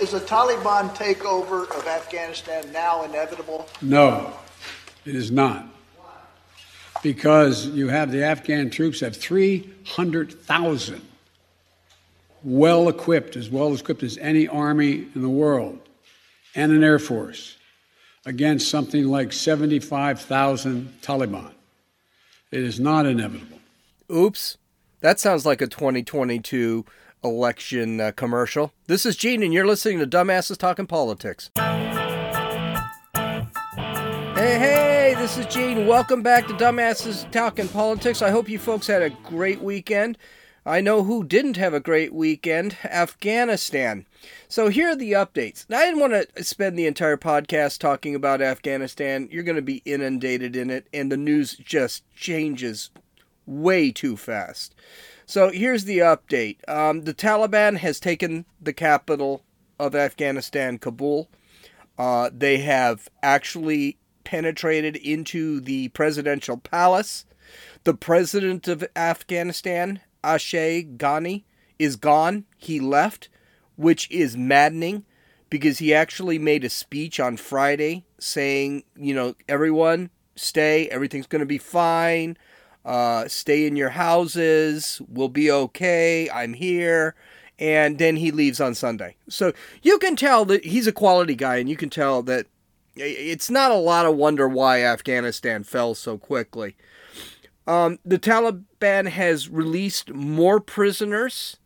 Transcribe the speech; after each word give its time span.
Is 0.00 0.14
a 0.14 0.20
Taliban 0.20 0.96
takeover 0.96 1.70
of 1.76 1.86
Afghanistan 1.86 2.72
now 2.72 3.04
inevitable? 3.04 3.68
No, 3.82 4.32
it 5.04 5.14
is 5.14 5.30
not. 5.30 5.66
Because 7.02 7.66
you 7.66 7.88
have 7.88 8.10
the 8.10 8.24
Afghan 8.24 8.70
troops 8.70 9.00
have 9.00 9.14
300,000 9.14 11.02
well 12.42 12.88
equipped, 12.88 13.36
as 13.36 13.50
well 13.50 13.74
equipped 13.74 14.02
as 14.02 14.16
any 14.18 14.48
army 14.48 15.06
in 15.14 15.20
the 15.20 15.28
world, 15.28 15.78
and 16.54 16.72
an 16.72 16.82
air 16.82 16.98
force 16.98 17.58
against 18.24 18.70
something 18.70 19.06
like 19.06 19.34
75,000 19.34 20.94
Taliban. 21.02 21.52
It 22.50 22.62
is 22.62 22.80
not 22.80 23.04
inevitable. 23.04 23.58
Oops. 24.10 24.56
That 25.00 25.20
sounds 25.20 25.44
like 25.44 25.60
a 25.60 25.66
2022 25.66 26.86
election 27.22 28.00
uh, 28.00 28.12
commercial. 28.12 28.72
This 28.86 29.04
is 29.04 29.16
Gene, 29.16 29.42
and 29.42 29.52
you're 29.52 29.66
listening 29.66 29.98
to 29.98 30.06
Dumbasses 30.06 30.56
Talking 30.56 30.86
Politics. 30.86 31.50
Hey, 34.34 34.58
hey, 34.58 35.14
this 35.18 35.36
is 35.36 35.46
Gene. 35.46 35.86
Welcome 35.86 36.22
back 36.22 36.46
to 36.46 36.54
Dumbasses 36.54 37.30
Talking 37.30 37.68
Politics. 37.68 38.22
I 38.22 38.30
hope 38.30 38.48
you 38.48 38.58
folks 38.58 38.86
had 38.86 39.02
a 39.02 39.10
great 39.10 39.60
weekend. 39.60 40.16
I 40.64 40.80
know 40.80 41.04
who 41.04 41.24
didn't 41.24 41.56
have 41.56 41.72
a 41.72 41.80
great 41.80 42.12
weekend 42.12 42.76
Afghanistan. 42.84 44.06
So 44.46 44.68
here 44.68 44.90
are 44.90 44.96
the 44.96 45.12
updates. 45.12 45.64
Now, 45.68 45.78
I 45.78 45.86
didn't 45.86 46.00
want 46.00 46.12
to 46.34 46.44
spend 46.44 46.78
the 46.78 46.86
entire 46.86 47.16
podcast 47.16 47.78
talking 47.78 48.14
about 48.14 48.42
Afghanistan. 48.42 49.28
You're 49.30 49.42
going 49.42 49.56
to 49.56 49.62
be 49.62 49.82
inundated 49.84 50.56
in 50.56 50.68
it, 50.70 50.86
and 50.92 51.10
the 51.10 51.16
news 51.16 51.56
just 51.56 52.04
changes 52.14 52.90
way 53.46 53.90
too 53.90 54.16
fast. 54.16 54.74
So 55.30 55.50
here's 55.52 55.84
the 55.84 55.98
update 55.98 56.56
um, 56.68 57.02
the 57.02 57.14
Taliban 57.14 57.76
has 57.76 58.00
taken 58.00 58.46
the 58.60 58.72
capital 58.72 59.44
of 59.78 59.94
Afghanistan, 59.94 60.76
Kabul. 60.76 61.28
Uh, 61.96 62.30
they 62.36 62.58
have 62.58 63.08
actually 63.22 63.96
penetrated 64.24 64.96
into 64.96 65.60
the 65.60 65.86
presidential 65.90 66.56
palace. 66.56 67.26
The 67.84 67.94
president 67.94 68.66
of 68.66 68.84
Afghanistan, 68.96 70.00
Ashraf 70.24 70.96
Ghani, 70.96 71.44
is 71.78 71.94
gone. 71.94 72.44
He 72.56 72.80
left, 72.80 73.28
which 73.76 74.10
is 74.10 74.36
maddening 74.36 75.04
because 75.48 75.78
he 75.78 75.94
actually 75.94 76.40
made 76.40 76.64
a 76.64 76.68
speech 76.68 77.20
on 77.20 77.36
Friday 77.36 78.04
saying, 78.18 78.82
you 78.96 79.14
know, 79.14 79.36
everyone 79.48 80.10
stay, 80.34 80.88
everything's 80.88 81.28
going 81.28 81.38
to 81.38 81.46
be 81.46 81.58
fine. 81.58 82.36
Uh, 82.84 83.28
stay 83.28 83.66
in 83.66 83.76
your 83.76 83.90
houses. 83.90 85.00
We'll 85.08 85.28
be 85.28 85.50
okay. 85.50 86.30
I'm 86.30 86.54
here. 86.54 87.14
And 87.58 87.98
then 87.98 88.16
he 88.16 88.30
leaves 88.30 88.60
on 88.60 88.74
Sunday. 88.74 89.16
So 89.28 89.52
you 89.82 89.98
can 89.98 90.16
tell 90.16 90.44
that 90.46 90.64
he's 90.64 90.86
a 90.86 90.92
quality 90.92 91.34
guy, 91.34 91.56
and 91.56 91.68
you 91.68 91.76
can 91.76 91.90
tell 91.90 92.22
that 92.22 92.46
it's 92.96 93.50
not 93.50 93.70
a 93.70 93.74
lot 93.74 94.06
of 94.06 94.16
wonder 94.16 94.48
why 94.48 94.82
Afghanistan 94.82 95.62
fell 95.62 95.94
so 95.94 96.16
quickly. 96.16 96.76
Um, 97.66 97.98
the 98.04 98.18
Taliban 98.18 99.08
has 99.08 99.48
released 99.48 100.12
more 100.12 100.58
prisoners 100.58 101.58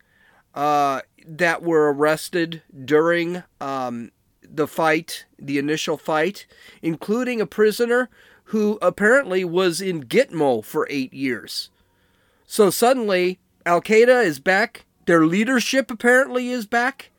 uh, 0.53 1.01
that 1.25 1.63
were 1.63 1.91
arrested 1.91 2.61
during 2.83 3.43
um, 3.59 4.11
the 4.43 4.67
fight, 4.67 5.25
the 5.39 5.57
initial 5.57 5.97
fight, 5.97 6.45
including 6.81 7.41
a 7.41 7.47
prisoner 7.47 8.09
who 8.45 8.77
apparently 8.81 9.43
was 9.43 9.81
in 9.81 10.03
Gitmo 10.03 10.63
for 10.63 10.87
eight 10.89 11.13
years. 11.13 11.69
So 12.45 12.69
suddenly, 12.69 13.39
Al 13.65 13.81
Qaeda 13.81 14.23
is 14.23 14.39
back. 14.39 14.85
Their 15.05 15.25
leadership 15.25 15.89
apparently 15.89 16.49
is 16.49 16.65
back. 16.65 17.11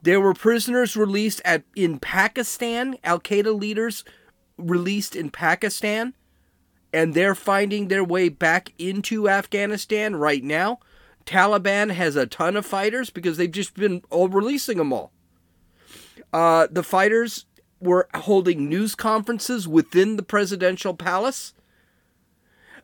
There 0.00 0.20
were 0.20 0.34
prisoners 0.34 0.96
released 0.96 1.40
at 1.44 1.64
in 1.76 1.98
Pakistan, 1.98 2.96
Al 3.04 3.20
Qaeda 3.20 3.58
leaders 3.58 4.04
released 4.56 5.14
in 5.16 5.30
Pakistan, 5.30 6.14
and 6.92 7.14
they're 7.14 7.34
finding 7.34 7.88
their 7.88 8.04
way 8.04 8.28
back 8.28 8.72
into 8.78 9.28
Afghanistan 9.28 10.16
right 10.16 10.42
now. 10.42 10.78
Taliban 11.24 11.90
has 11.90 12.16
a 12.16 12.26
ton 12.26 12.56
of 12.56 12.66
fighters 12.66 13.10
because 13.10 13.36
they've 13.36 13.50
just 13.50 13.74
been 13.74 14.02
all 14.10 14.28
releasing 14.28 14.78
them 14.78 14.92
all. 14.92 15.12
Uh, 16.32 16.66
the 16.70 16.82
fighters 16.82 17.46
were 17.82 18.08
holding 18.14 18.68
news 18.68 18.94
conferences 18.94 19.66
within 19.66 20.16
the 20.16 20.22
presidential 20.22 20.94
palace. 20.94 21.52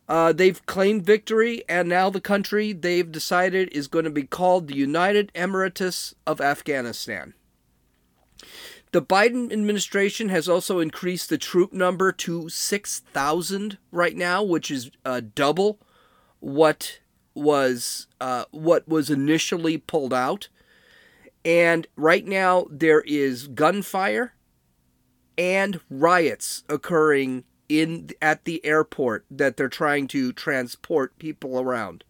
Uh, 0.07 0.33
they've 0.33 0.65
claimed 0.65 1.05
victory, 1.05 1.63
and 1.69 1.87
now 1.87 2.09
the 2.09 2.19
country 2.19 2.73
they've 2.73 3.11
decided 3.11 3.69
is 3.71 3.87
going 3.87 4.05
to 4.05 4.11
be 4.11 4.23
called 4.23 4.67
the 4.67 4.75
United 4.75 5.31
Emirates 5.33 6.15
of 6.25 6.41
Afghanistan. 6.41 7.33
The 8.91 9.03
Biden 9.03 9.51
administration 9.53 10.29
has 10.29 10.49
also 10.49 10.79
increased 10.79 11.29
the 11.29 11.37
troop 11.37 11.71
number 11.71 12.11
to 12.11 12.49
6,000 12.49 13.77
right 13.91 14.15
now, 14.15 14.41
which 14.41 14.71
is 14.71 14.89
uh, 15.05 15.21
double 15.35 15.79
what 16.39 16.99
was 17.35 18.07
uh, 18.19 18.45
what 18.49 18.87
was 18.87 19.11
initially 19.11 19.77
pulled 19.77 20.13
out. 20.13 20.49
And 21.45 21.85
right 21.95 22.25
now 22.25 22.65
there 22.69 23.01
is 23.01 23.47
gunfire 23.47 24.33
and 25.39 25.79
riots 25.89 26.65
occurring 26.67 27.45
in 27.69 28.09
at 28.21 28.43
the 28.43 28.63
airport 28.65 29.25
that 29.31 29.55
they're 29.55 29.69
trying 29.69 30.05
to 30.09 30.33
transport 30.33 31.17
people 31.17 31.57
around. 31.57 32.03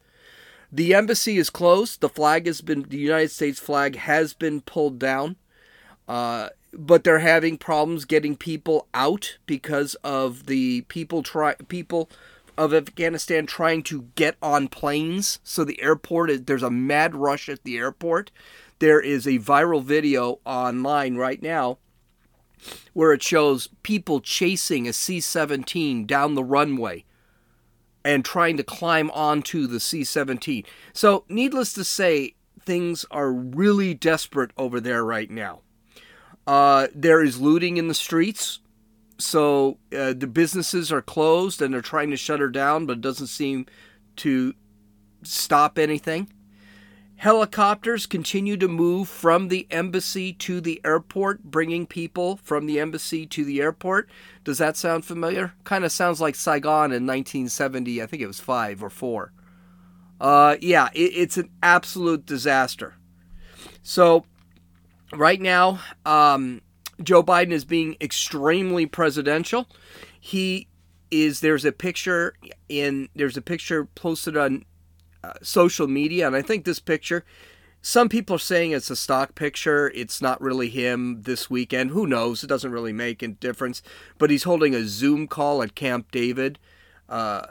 The 0.72 0.96
embassy 0.96 1.38
is 1.38 1.52
closed. 1.52 2.02
The 2.02 2.10
flag 2.10 2.48
has 2.48 2.62
been 2.62 2.84
the 2.90 2.98
United 2.98 3.30
States 3.30 3.60
flag 3.60 3.96
has 3.98 4.34
been 4.34 4.62
pulled 4.62 4.98
down. 4.98 5.36
Uh, 6.08 6.50
but 6.74 7.04
they're 7.04 7.20
having 7.20 7.58
problems 7.58 8.06
getting 8.06 8.36
people 8.36 8.88
out 8.96 9.38
because 9.46 9.94
of 10.04 10.48
the 10.48 10.82
people 10.82 11.22
try 11.22 11.54
people 11.68 12.10
of 12.58 12.74
Afghanistan 12.74 13.46
trying 13.46 13.84
to 13.84 14.08
get 14.16 14.38
on 14.42 14.68
planes. 14.68 15.40
So 15.44 15.64
the 15.64 15.82
airport 15.84 16.48
there's 16.48 16.64
a 16.64 16.72
mad 16.72 17.16
rush 17.16 17.48
at 17.48 17.64
the 17.64 17.78
airport. 17.78 18.32
There 18.80 19.00
is 19.00 19.28
a 19.28 19.40
viral 19.40 19.84
video 19.84 20.40
online 20.46 21.16
right 21.16 21.42
now 21.42 21.78
where 22.94 23.14
it 23.14 23.24
shows 23.24 23.68
people 23.84 24.20
chasing 24.20 24.88
a 24.88 24.94
C 24.94 25.20
17 25.20 26.06
down 26.06 26.36
the 26.36 26.44
runway 26.44 27.06
and 28.04 28.24
trying 28.24 28.58
to 28.58 28.64
climb 28.64 29.12
onto 29.12 29.68
the 29.68 29.80
C 29.80 30.04
17. 30.04 30.64
So, 30.94 31.26
needless 31.30 31.74
to 31.74 31.84
say, 31.84 32.36
things 32.62 33.06
are 33.12 33.32
really 33.32 33.94
desperate 33.94 34.52
over 34.58 34.80
there 34.80 35.04
right 35.04 35.30
now. 35.30 35.62
Uh, 36.48 36.88
there 36.94 37.24
is 37.24 37.40
looting 37.40 37.78
in 37.78 37.88
the 37.88 37.94
streets. 37.94 38.60
So, 39.18 39.78
uh, 39.96 40.14
the 40.14 40.28
businesses 40.28 40.92
are 40.92 41.02
closed 41.02 41.62
and 41.62 41.74
they're 41.74 41.82
trying 41.82 42.10
to 42.12 42.18
shut 42.18 42.40
her 42.40 42.50
down, 42.50 42.86
but 42.86 42.98
it 42.98 43.02
doesn't 43.02 43.28
seem 43.28 43.66
to 44.18 44.54
stop 45.24 45.78
anything. 45.78 46.32
Helicopters 47.20 48.06
continue 48.06 48.56
to 48.56 48.70
move 48.70 49.10
from 49.10 49.50
the 49.50 49.68
embassy 49.72 50.32
to 50.32 50.62
the 50.62 50.80
airport, 50.86 51.44
bringing 51.44 51.86
people 51.86 52.38
from 52.38 52.66
the 52.66 52.80
embassy 52.80 53.26
to 53.26 53.44
the 53.44 53.60
airport. 53.60 54.10
Does 54.46 54.58
that 54.60 54.78
sound 54.78 55.04
familiar? 55.04 55.52
Kind 55.66 55.84
of 55.84 55.92
sounds 55.92 56.22
like 56.22 56.36
Saigon 56.36 56.94
in 56.94 57.06
1970. 57.06 58.02
I 58.02 58.06
think 58.06 58.24
it 58.24 58.28
was 58.28 58.40
five 58.40 58.82
or 58.82 58.90
four. 58.90 59.34
Uh, 60.22 60.56
yeah, 60.62 60.88
it, 60.94 61.12
it's 61.14 61.36
an 61.36 61.50
absolute 61.62 62.26
disaster. 62.26 62.96
So, 63.84 64.24
right 65.12 65.42
now, 65.42 65.82
um, 66.06 66.62
Joe 67.04 67.22
Biden 67.22 67.52
is 67.52 67.66
being 67.66 67.98
extremely 68.00 68.86
presidential. 68.86 69.68
He 70.18 70.70
is. 71.12 71.42
There's 71.42 71.66
a 71.66 71.74
picture 71.74 72.36
in. 72.70 73.10
There's 73.14 73.36
a 73.36 73.42
picture 73.42 73.84
posted 73.84 74.38
on 74.38 74.64
uh, 75.24 75.34
social 75.42 75.88
media, 75.88 76.28
and 76.28 76.36
I 76.36 76.42
think 76.42 76.66
this 76.66 76.80
picture, 76.80 77.26
some 77.82 78.10
people 78.10 78.36
are 78.36 78.40
saying 78.40 78.72
it's 78.72 78.90
a 78.90 78.96
stock 78.96 79.36
picture. 79.36 79.90
It's 79.96 80.22
not 80.22 80.42
really 80.42 80.70
him 80.70 81.22
this 81.24 81.50
weekend. 81.50 81.92
Who 81.92 82.06
knows? 82.06 82.44
It 82.44 82.48
doesn't 82.48 82.72
really 82.72 82.94
make 82.94 83.22
a 83.24 83.30
difference. 83.30 83.82
But 84.18 84.30
he's 84.30 84.44
holding 84.44 84.76
a 84.76 84.86
Zoom 84.86 85.28
call 85.28 85.64
at 85.64 85.76
Camp 85.76 86.12
David, 86.12 86.60
uh, 87.08 87.48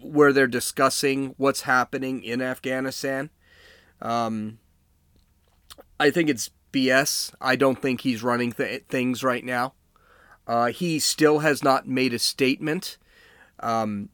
where 0.00 0.32
they're 0.32 0.46
discussing 0.46 1.34
what's 1.36 1.62
happening 1.62 2.22
in 2.22 2.40
Afghanistan. 2.40 3.30
Um, 4.00 4.58
I 6.00 6.10
think 6.10 6.30
it's 6.30 6.50
BS. 6.72 7.32
I 7.40 7.56
don't 7.56 7.80
think 7.80 8.00
he's 8.00 8.22
running 8.22 8.52
th- 8.52 8.84
things 8.88 9.22
right 9.22 9.44
now. 9.44 9.74
Uh, 10.46 10.66
he 10.66 10.98
still 10.98 11.40
has 11.40 11.62
not 11.62 11.86
made 11.86 12.12
a 12.12 12.18
statement. 12.18 12.98
Um, 13.60 14.10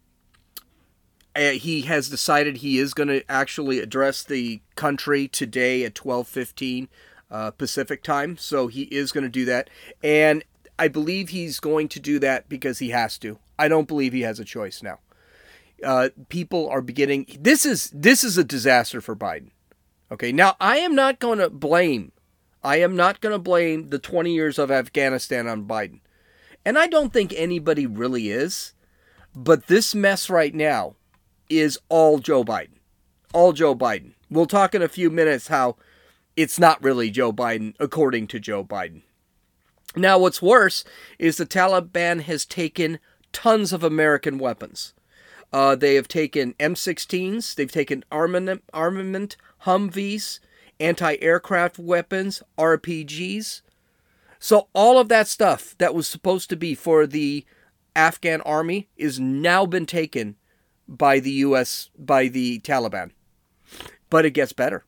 uh, 1.37 1.51
he 1.51 1.83
has 1.83 2.09
decided 2.09 2.59
he 2.59 2.79
is 2.79 2.95
going 2.95 3.09
to 3.09 3.31
actually 3.31 3.79
address 3.79 4.23
the 4.23 4.61
country 4.75 5.29
today 5.29 5.85
at 5.85 5.95
12:15 5.95 6.89
uh, 7.31 7.51
Pacific 7.53 8.03
time. 8.03 8.37
So 8.37 8.67
he 8.67 8.83
is 8.83 9.13
going 9.13 9.25
to 9.25 9.31
do 9.31 9.45
that, 9.45 9.71
and 10.03 10.45
I 10.79 10.89
believe 10.89 11.31
he's 11.31 11.61
going 11.61 11.89
to 11.89 12.01
do 12.01 12.19
that 12.19 12.49
because 12.49 12.79
he 12.79 12.91
has 12.91 13.19
to. 13.19 13.39
I 13.59 13.69
don't 13.69 13.89
believe 13.89 14.13
he 14.13 14.23
has 14.23 14.41
a 14.41 14.45
choice 14.45 14.83
now. 14.83 14.99
Uh, 15.85 16.11
people 16.29 16.69
are 16.69 16.83
beginning. 16.83 17.27
This 17.39 17.65
is 17.65 17.91
this 17.95 18.25
is 18.25 18.37
a 18.37 18.45
disaster 18.45 19.01
for 19.01 19.17
Biden. 19.17 19.51
Okay, 20.13 20.33
now 20.33 20.57
I 20.61 20.79
am 20.79 20.95
not 20.95 21.21
going 21.21 21.39
to 21.39 21.49
blame 21.49 22.13
I 22.63 22.77
am 22.77 22.95
not 22.95 23.21
going 23.21 23.33
to 23.33 23.39
blame 23.39 23.89
the 23.89 23.99
20 23.99 24.33
years 24.33 24.59
of 24.59 24.71
Afghanistan 24.71 25.49
on 25.49 25.65
Biden. 25.65 26.01
And 26.65 26.79
I 26.79 26.87
don't 26.87 27.13
think 27.13 27.33
anybody 27.35 27.87
really 27.87 28.31
is. 28.31 28.75
But 29.35 29.67
this 29.67 29.95
mess 29.95 30.29
right 30.29 30.55
now 30.55 30.97
is 31.51 31.79
all 31.89 32.19
Joe 32.19 32.45
Biden. 32.45 32.79
All 33.35 33.53
Joe 33.53 33.75
Biden. 33.75 34.13
We'll 34.31 34.47
talk 34.47 34.75
in 34.75 34.81
a 34.81 34.89
few 34.89 35.11
minutes 35.11 35.49
how 35.49 35.77
it's 36.37 36.59
not 36.59 36.83
really 36.83 37.11
Joe 37.11 37.33
Biden, 37.33 37.75
according 37.79 38.29
to 38.29 38.41
Joe 38.41 38.65
Biden. 38.65 39.03
Now, 39.97 40.19
what's 40.19 40.41
worse 40.41 40.85
is 41.19 41.37
the 41.37 41.45
Taliban 41.45 42.23
has 42.23 42.47
taken 42.47 43.01
tons 43.33 43.73
of 43.73 43.83
American 43.83 44.39
weapons. 44.39 44.95
Uh, 45.53 45.75
they 45.75 45.97
have 45.97 46.07
taken 46.07 46.55
M16s, 46.55 47.57
they've 47.57 47.71
taken 47.71 48.05
armament, 48.11 48.63
armament 48.73 49.37
Humvees, 49.65 50.39
anti 50.79 51.17
aircraft 51.21 51.79
weapons, 51.79 52.43
RPGs. 52.57 53.63
So, 54.39 54.69
all 54.73 54.99
of 54.99 55.09
that 55.09 55.27
stuff 55.29 55.75
that 55.79 55.95
was 55.95 56.07
supposed 56.07 56.49
to 56.51 56.57
be 56.57 56.75
for 56.75 57.07
the 57.07 57.45
Afghan 57.95 58.41
army 58.43 58.89
is 58.97 59.19
now 59.19 59.67
been 59.67 59.87
taken 59.87 60.37
by 60.91 61.21
the 61.21 61.31
US, 61.31 61.89
by 61.97 62.29
the 62.29 62.59
Taliban. 62.61 63.13
But 64.11 64.27
it 64.27 64.33
gets 64.33 64.53
better. 64.53 64.85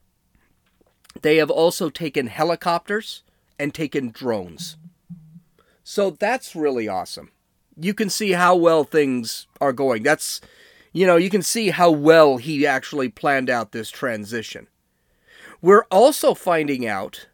They 1.23 1.37
have 1.37 1.51
also 1.51 1.89
taken 1.89 2.27
helicopters 2.27 3.23
and 3.59 3.73
taken 3.73 4.11
drones. 4.11 4.77
So 5.85 6.11
that's 6.11 6.57
really 6.57 6.89
awesome. 6.89 7.31
You 7.77 7.95
can 7.95 8.11
see 8.11 8.33
how 8.33 8.57
well 8.57 8.85
things 8.85 9.47
are 9.61 9.73
going. 9.73 10.03
That's, 10.03 10.41
you 10.93 11.07
know, 11.07 11.17
you 11.17 11.31
can 11.31 11.43
see 11.43 11.71
how 11.71 11.91
well 11.91 12.39
he 12.39 12.67
actually 12.67 13.09
planned 13.09 13.49
out 13.49 13.73
this 13.73 13.91
transition. 13.91 14.67
We're 15.61 15.85
also 15.91 16.35
finding 16.35 16.87
out 16.87 17.29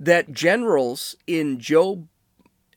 that 0.00 0.32
generals 0.32 1.16
in 1.26 1.58
Joe 1.58 2.08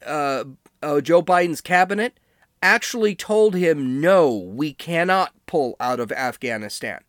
uh, 0.06 0.44
uh, 0.84 1.02
Joe 1.02 1.24
Biden's 1.24 1.62
cabinet 1.62 2.20
actually 2.62 3.16
told 3.16 3.56
him, 3.56 4.02
"No, 4.02 4.36
we 4.36 4.74
cannot 4.74 5.34
pull 5.46 5.76
out 5.80 6.00
of 6.00 6.12
Afghanistan." 6.12 7.02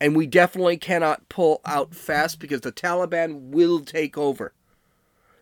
And 0.00 0.16
we 0.16 0.26
definitely 0.26 0.76
cannot 0.76 1.28
pull 1.28 1.60
out 1.64 1.94
fast 1.94 2.38
because 2.38 2.60
the 2.62 2.72
Taliban 2.72 3.50
will 3.50 3.80
take 3.80 4.18
over. 4.18 4.52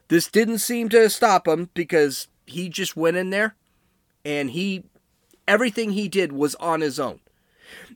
This 0.08 0.28
didn't 0.28 0.58
seem 0.58 0.88
to 0.90 1.08
stop 1.08 1.48
him 1.48 1.70
because 1.74 2.28
he 2.46 2.68
just 2.68 2.96
went 2.96 3.16
in 3.16 3.30
there 3.30 3.56
and 4.24 4.50
he 4.50 4.84
everything 5.48 5.92
he 5.92 6.08
did 6.08 6.32
was 6.32 6.54
on 6.56 6.80
his 6.80 7.00
own. 7.00 7.20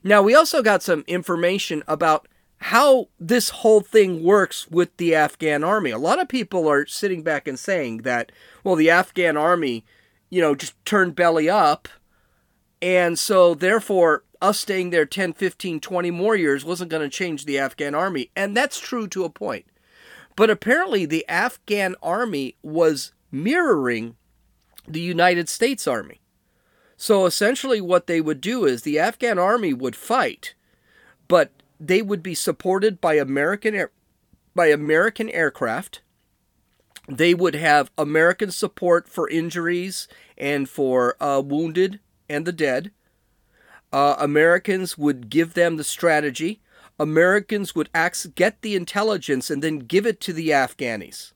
Now, 0.03 0.21
we 0.21 0.33
also 0.35 0.61
got 0.61 0.83
some 0.83 1.03
information 1.07 1.83
about 1.87 2.27
how 2.57 3.07
this 3.19 3.49
whole 3.49 3.81
thing 3.81 4.23
works 4.23 4.67
with 4.69 4.95
the 4.97 5.13
Afghan 5.13 5.63
army. 5.63 5.91
A 5.91 5.97
lot 5.97 6.19
of 6.19 6.27
people 6.27 6.67
are 6.67 6.85
sitting 6.87 7.21
back 7.21 7.47
and 7.47 7.57
saying 7.57 7.99
that, 7.99 8.31
well, 8.63 8.75
the 8.75 8.89
Afghan 8.89 9.37
army, 9.37 9.85
you 10.29 10.41
know, 10.41 10.55
just 10.55 10.73
turned 10.85 11.15
belly 11.15 11.49
up. 11.49 11.87
And 12.81 13.17
so, 13.17 13.53
therefore, 13.53 14.23
us 14.41 14.59
staying 14.59 14.91
there 14.91 15.05
10, 15.05 15.33
15, 15.33 15.79
20 15.79 16.11
more 16.11 16.35
years 16.35 16.63
wasn't 16.63 16.91
going 16.91 17.01
to 17.03 17.09
change 17.09 17.45
the 17.45 17.57
Afghan 17.57 17.95
army. 17.95 18.29
And 18.35 18.55
that's 18.55 18.79
true 18.79 19.07
to 19.07 19.23
a 19.23 19.29
point. 19.29 19.65
But 20.35 20.49
apparently, 20.49 21.05
the 21.05 21.27
Afghan 21.27 21.95
army 22.03 22.55
was 22.61 23.13
mirroring 23.31 24.15
the 24.87 25.01
United 25.01 25.49
States 25.49 25.87
army. 25.87 26.21
So 26.95 27.25
essentially, 27.25 27.81
what 27.81 28.07
they 28.07 28.21
would 28.21 28.41
do 28.41 28.65
is 28.65 28.81
the 28.81 28.99
Afghan 28.99 29.37
army 29.37 29.73
would 29.73 29.95
fight, 29.95 30.55
but 31.27 31.51
they 31.79 32.01
would 32.01 32.23
be 32.23 32.33
supported 32.33 32.99
by 32.99 33.15
American 33.15 33.75
air, 33.75 33.91
by 34.55 34.67
American 34.67 35.29
aircraft. 35.29 36.01
They 37.07 37.33
would 37.33 37.55
have 37.55 37.91
American 37.97 38.51
support 38.51 39.07
for 39.07 39.29
injuries 39.29 40.07
and 40.37 40.69
for 40.69 41.15
uh, 41.23 41.41
wounded 41.41 41.99
and 42.29 42.45
the 42.45 42.51
dead. 42.51 42.91
Uh, 43.93 44.15
Americans 44.19 44.97
would 44.97 45.29
give 45.29 45.53
them 45.53 45.77
the 45.77 45.83
strategy. 45.83 46.59
Americans 46.99 47.73
would 47.75 47.89
get 48.35 48.61
the 48.61 48.75
intelligence 48.75 49.49
and 49.49 49.63
then 49.63 49.79
give 49.79 50.05
it 50.05 50.19
to 50.21 50.33
the 50.33 50.49
Afghanis. 50.49 51.31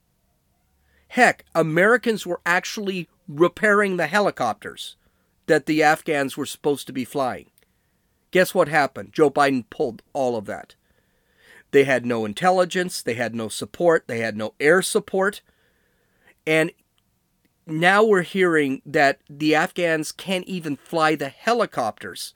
Heck, 1.10 1.46
Americans 1.56 2.26
were 2.26 2.42
actually 2.46 3.08
repairing 3.28 3.98
the 3.98 4.08
helicopters 4.08 4.98
that 5.48 5.66
the 5.66 5.84
Afghans 5.84 6.36
were 6.36 6.46
supposed 6.46 6.88
to 6.88 6.94
be 6.94 7.06
flying. 7.06 7.50
Guess 8.32 8.54
what 8.56 8.68
happened? 8.68 9.12
Joe 9.12 9.30
Biden 9.30 9.66
pulled 9.70 10.02
all 10.14 10.36
of 10.36 10.46
that. 10.46 10.76
They 11.72 11.84
had 11.86 12.06
no 12.06 12.26
intelligence, 12.26 13.02
they 13.02 13.14
had 13.14 13.34
no 13.36 13.48
support, 13.48 14.08
they 14.08 14.20
had 14.20 14.36
no 14.36 14.54
air 14.60 14.82
support. 14.82 15.42
And 16.46 16.72
now 17.68 18.04
we're 18.04 18.24
hearing 18.24 18.82
that 18.86 19.20
the 19.30 19.56
Afghans 19.56 20.12
can't 20.12 20.46
even 20.46 20.76
fly 20.76 21.16
the 21.16 21.30
helicopters 21.30 22.34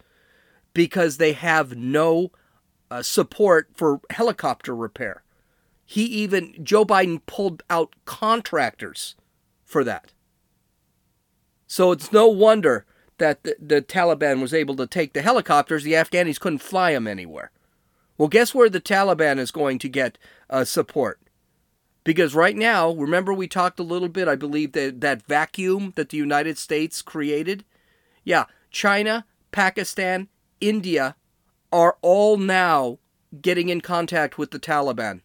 because 0.73 1.17
they 1.17 1.33
have 1.33 1.75
no 1.75 2.31
uh, 2.91 3.01
support 3.01 3.69
for 3.73 4.01
helicopter 4.11 4.75
repair. 4.75 5.23
He 5.85 6.03
even, 6.03 6.55
Joe 6.63 6.85
Biden 6.85 7.21
pulled 7.25 7.63
out 7.69 7.95
contractors 8.05 9.15
for 9.63 9.83
that. 9.83 10.13
So 11.67 11.91
it's 11.91 12.11
no 12.11 12.27
wonder 12.27 12.85
that 13.17 13.43
the, 13.43 13.55
the, 13.59 13.81
Taliban 13.81 14.41
was 14.41 14.53
able 14.53 14.75
to 14.75 14.87
take 14.87 15.13
the 15.13 15.21
helicopters. 15.21 15.83
The 15.83 15.93
Afghanis 15.93 16.39
couldn't 16.39 16.59
fly 16.59 16.93
them 16.93 17.07
anywhere. 17.07 17.51
Well, 18.17 18.27
guess 18.27 18.53
where 18.53 18.69
the 18.69 18.81
Taliban 18.81 19.39
is 19.39 19.51
going 19.51 19.79
to 19.79 19.89
get 19.89 20.17
uh, 20.49 20.63
support? 20.65 21.19
Because 22.05 22.33
right 22.33 22.55
now, 22.55 22.91
remember 22.91 23.33
we 23.33 23.47
talked 23.47 23.79
a 23.79 23.83
little 23.83 24.07
bit, 24.07 24.29
I 24.29 24.35
believe, 24.35 24.71
that 24.71 25.01
that 25.01 25.25
vacuum 25.25 25.91
that 25.97 26.09
the 26.09 26.17
United 26.17 26.57
States 26.57 27.01
created? 27.01 27.65
Yeah, 28.23 28.45
China, 28.71 29.25
Pakistan, 29.51 30.29
India 30.61 31.17
are 31.73 31.97
all 32.01 32.37
now 32.37 32.99
getting 33.41 33.67
in 33.69 33.81
contact 33.81 34.37
with 34.37 34.51
the 34.51 34.59
Taliban 34.59 35.21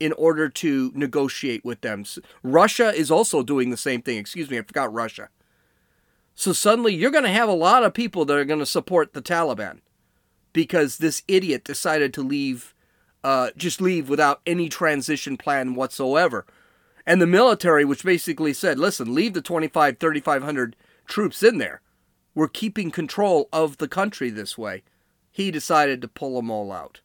in 0.00 0.12
order 0.14 0.48
to 0.48 0.90
negotiate 0.94 1.64
with 1.64 1.82
them. 1.82 2.04
Russia 2.42 2.92
is 2.94 3.10
also 3.10 3.42
doing 3.42 3.70
the 3.70 3.76
same 3.76 4.02
thing. 4.02 4.18
Excuse 4.18 4.50
me, 4.50 4.58
I 4.58 4.62
forgot 4.62 4.92
Russia. 4.92 5.28
So 6.34 6.52
suddenly 6.52 6.94
you're 6.94 7.10
going 7.10 7.24
to 7.24 7.30
have 7.30 7.48
a 7.48 7.52
lot 7.52 7.84
of 7.84 7.94
people 7.94 8.24
that 8.24 8.36
are 8.36 8.44
going 8.44 8.60
to 8.60 8.66
support 8.66 9.12
the 9.12 9.22
Taliban 9.22 9.80
because 10.52 10.98
this 10.98 11.22
idiot 11.28 11.64
decided 11.64 12.12
to 12.14 12.22
leave, 12.22 12.74
uh, 13.26 13.50
just 13.56 13.80
leave 13.80 14.08
without 14.08 14.40
any 14.46 14.68
transition 14.68 15.36
plan 15.36 15.74
whatsoever. 15.74 16.46
And 17.04 17.20
the 17.20 17.26
military, 17.26 17.84
which 17.84 18.04
basically 18.04 18.52
said, 18.52 18.78
listen, 18.78 19.16
leave 19.16 19.34
the 19.34 19.42
25, 19.42 19.98
3,500 19.98 20.76
troops 21.08 21.42
in 21.42 21.58
there. 21.58 21.80
We're 22.36 22.46
keeping 22.46 22.92
control 22.92 23.48
of 23.52 23.78
the 23.78 23.88
country 23.88 24.30
this 24.30 24.56
way. 24.56 24.84
He 25.32 25.50
decided 25.50 26.00
to 26.02 26.08
pull 26.08 26.36
them 26.36 26.52
all 26.52 26.70
out. 26.70 27.00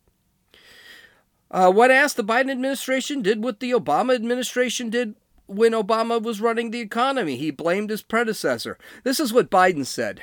Uh, 1.49 1.71
what 1.71 1.89
asked 1.89 2.17
the 2.17 2.23
Biden 2.23 2.51
administration 2.51 3.23
did 3.23 3.43
what 3.43 3.59
the 3.59 3.71
Obama 3.71 4.13
administration 4.13 4.91
did 4.91 5.15
when 5.47 5.71
Obama 5.71 6.21
was 6.21 6.39
running 6.39 6.69
the 6.69 6.81
economy. 6.81 7.35
He 7.35 7.49
blamed 7.49 7.89
his 7.89 8.03
predecessor. 8.03 8.77
This 9.03 9.19
is 9.19 9.33
what 9.33 9.49
Biden 9.49 9.87
said. 9.87 10.21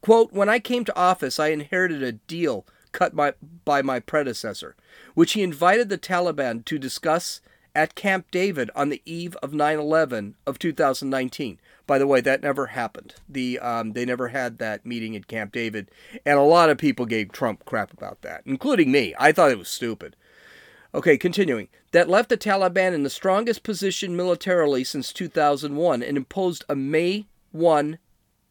Quote, 0.00 0.32
when 0.32 0.48
I 0.48 0.60
came 0.60 0.84
to 0.84 0.96
office, 0.96 1.40
I 1.40 1.48
inherited 1.48 2.04
a 2.04 2.12
deal 2.12 2.64
cut 2.92 3.14
by, 3.14 3.34
by 3.64 3.82
my 3.82 4.00
predecessor, 4.00 4.76
which 5.14 5.32
he 5.32 5.42
invited 5.42 5.88
the 5.88 5.98
Taliban 5.98 6.64
to 6.64 6.78
discuss 6.78 7.40
at 7.74 7.94
Camp 7.94 8.26
David 8.30 8.70
on 8.74 8.88
the 8.88 9.02
eve 9.04 9.36
of 9.36 9.52
9/11 9.52 10.34
of 10.46 10.58
2019. 10.58 11.60
By 11.86 11.98
the 11.98 12.06
way, 12.06 12.20
that 12.20 12.42
never 12.42 12.66
happened. 12.66 13.14
The 13.28 13.58
um, 13.60 13.92
they 13.92 14.04
never 14.04 14.28
had 14.28 14.58
that 14.58 14.84
meeting 14.84 15.14
at 15.14 15.28
Camp 15.28 15.52
David, 15.52 15.90
and 16.26 16.38
a 16.38 16.42
lot 16.42 16.70
of 16.70 16.78
people 16.78 17.06
gave 17.06 17.30
Trump 17.30 17.64
crap 17.64 17.92
about 17.92 18.22
that, 18.22 18.42
including 18.44 18.90
me. 18.90 19.14
I 19.18 19.32
thought 19.32 19.52
it 19.52 19.58
was 19.58 19.68
stupid. 19.68 20.16
Okay, 20.94 21.16
continuing. 21.16 21.68
That 21.92 22.08
left 22.08 22.30
the 22.30 22.36
Taliban 22.36 22.94
in 22.94 23.02
the 23.02 23.10
strongest 23.10 23.62
position 23.62 24.16
militarily 24.16 24.84
since 24.84 25.12
2001 25.12 26.02
and 26.02 26.16
imposed 26.16 26.64
a 26.68 26.74
May 26.74 27.26
1, 27.52 27.98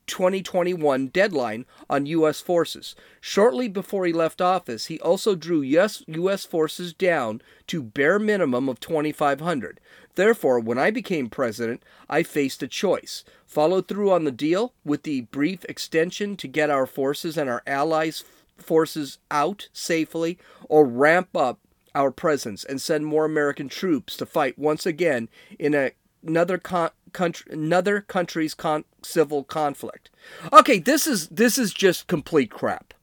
2021 0.08 1.08
deadline 1.08 1.66
on 1.90 2.06
U.S. 2.08 2.42
forces. 2.42 2.96
Shortly 3.22 3.68
before 3.68 4.06
he 4.06 4.14
left 4.14 4.42
office, 4.42 4.88
he 4.88 5.00
also 5.00 5.36
drew 5.36 5.62
US, 5.62 6.04
U.S. 6.08 6.46
forces 6.46 6.94
down 6.94 7.42
to 7.68 7.84
bare 7.84 8.18
minimum 8.18 8.68
of 8.68 8.80
2,500. 8.80 9.80
Therefore, 10.16 10.60
when 10.60 10.80
I 10.80 10.90
became 10.90 11.30
president, 11.30 11.84
I 12.10 12.24
faced 12.24 12.64
a 12.64 12.68
choice. 12.68 13.24
Follow 13.46 13.82
through 13.82 14.12
on 14.12 14.24
the 14.24 14.32
deal 14.32 14.74
with 14.84 15.04
the 15.04 15.22
brief 15.22 15.64
extension 15.66 16.36
to 16.38 16.48
get 16.48 16.72
our 16.72 16.88
forces 16.88 17.38
and 17.38 17.50
our 17.50 17.62
allies' 17.68 18.24
forces 18.58 19.20
out 19.30 19.70
safely, 19.74 20.40
or 20.68 20.86
ramp 20.86 21.36
up 21.36 21.60
our 21.94 22.12
presence 22.12 22.64
and 22.64 22.82
send 22.82 23.06
more 23.06 23.26
American 23.26 23.70
troops 23.70 24.18
to 24.18 24.26
fight 24.26 24.58
once 24.58 24.86
again 24.86 25.30
in 25.58 25.74
a, 25.74 25.92
another 26.26 26.58
con- 26.58 26.92
country, 27.14 27.52
another 27.52 28.02
country's 28.02 28.54
con- 28.54 28.86
civil 29.04 29.44
conflict. 29.44 30.10
Okay, 30.52 30.80
this 30.80 31.08
is 31.08 31.28
this 31.30 31.58
is 31.58 31.74
just 31.74 32.08
complete 32.08 32.52
crap. 32.52 32.94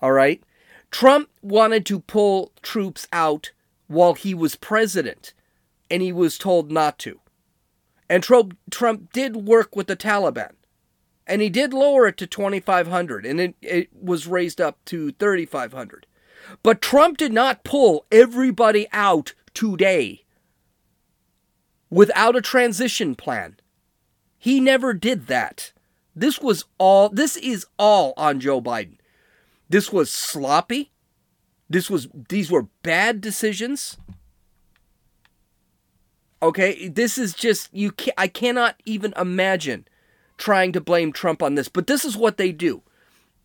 All 0.00 0.12
right, 0.12 0.42
Trump 0.90 1.28
wanted 1.40 1.86
to 1.86 2.00
pull 2.00 2.52
troops 2.62 3.06
out 3.12 3.52
while 3.86 4.14
he 4.14 4.34
was 4.34 4.56
president, 4.56 5.34
and 5.90 6.02
he 6.02 6.12
was 6.12 6.38
told 6.38 6.70
not 6.70 6.98
to. 7.00 7.20
And 8.08 8.22
Trump, 8.22 8.58
Trump 8.70 9.12
did 9.12 9.36
work 9.36 9.74
with 9.74 9.86
the 9.86 9.96
Taliban. 9.96 10.52
And 11.26 11.40
he 11.40 11.48
did 11.48 11.72
lower 11.72 12.08
it 12.08 12.16
to 12.18 12.26
2,500, 12.26 13.24
and 13.24 13.40
it, 13.40 13.54
it 13.62 13.88
was 13.92 14.26
raised 14.26 14.60
up 14.60 14.84
to 14.86 15.12
3,500. 15.12 16.06
But 16.62 16.82
Trump 16.82 17.16
did 17.16 17.32
not 17.32 17.64
pull 17.64 18.04
everybody 18.10 18.88
out 18.92 19.34
today 19.54 20.24
without 21.92 22.34
a 22.34 22.40
transition 22.40 23.14
plan. 23.14 23.54
He 24.38 24.58
never 24.58 24.94
did 24.94 25.26
that. 25.26 25.72
This 26.16 26.40
was 26.40 26.64
all, 26.78 27.10
this 27.10 27.36
is 27.36 27.66
all 27.78 28.14
on 28.16 28.40
Joe 28.40 28.62
Biden. 28.62 28.96
This 29.68 29.92
was 29.92 30.10
sloppy. 30.10 30.90
This 31.68 31.90
was, 31.90 32.08
these 32.30 32.50
were 32.50 32.66
bad 32.82 33.20
decisions. 33.20 33.98
Okay, 36.42 36.88
this 36.88 37.18
is 37.18 37.34
just 37.34 37.68
you. 37.72 37.92
Can, 37.92 38.14
I 38.18 38.26
cannot 38.26 38.74
even 38.84 39.14
imagine 39.16 39.86
trying 40.38 40.72
to 40.72 40.80
blame 40.80 41.12
Trump 41.12 41.42
on 41.42 41.54
this, 41.54 41.68
but 41.68 41.86
this 41.86 42.04
is 42.04 42.16
what 42.16 42.36
they 42.36 42.50
do. 42.50 42.82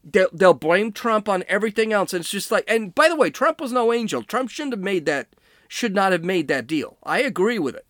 They'll, 0.04 0.30
they'll 0.34 0.54
blame 0.56 0.92
Trump 0.92 1.30
on 1.30 1.44
everything 1.48 1.94
else, 1.94 2.12
and 2.12 2.22
it's 2.22 2.32
just 2.32 2.50
like. 2.50 2.63
And 2.68 2.96
by 2.96 3.08
the 3.08 3.16
way, 3.16 3.30
Trump 3.30 3.62
was 3.62 3.72
no 3.72 3.94
angel. 3.94 4.24
Trump 4.24 4.50
shouldn't 4.50 4.74
have 4.74 4.84
made 4.84 5.06
that. 5.06 5.27
Should 5.68 5.94
not 5.94 6.12
have 6.12 6.24
made 6.24 6.48
that 6.48 6.66
deal. 6.66 6.98
I 7.04 7.20
agree 7.20 7.60
with 7.60 7.75
it. 7.75 7.87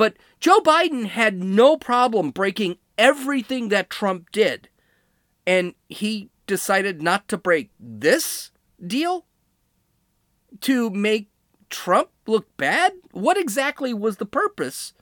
But 0.00 0.16
Joe 0.40 0.60
Biden 0.60 1.04
had 1.08 1.42
no 1.42 1.76
problem 1.76 2.30
breaking 2.30 2.78
everything 2.96 3.68
that 3.68 3.90
Trump 3.90 4.32
did, 4.32 4.70
and 5.46 5.74
he 5.90 6.30
decided 6.46 7.02
not 7.02 7.28
to 7.28 7.36
break 7.36 7.68
this 7.78 8.50
deal 8.86 9.26
to 10.62 10.88
make 10.88 11.28
Trump 11.68 12.08
look 12.26 12.56
bad? 12.56 12.94
What 13.10 13.36
exactly 13.36 13.92
was 13.92 14.16
the 14.16 14.24
purpose 14.24 14.94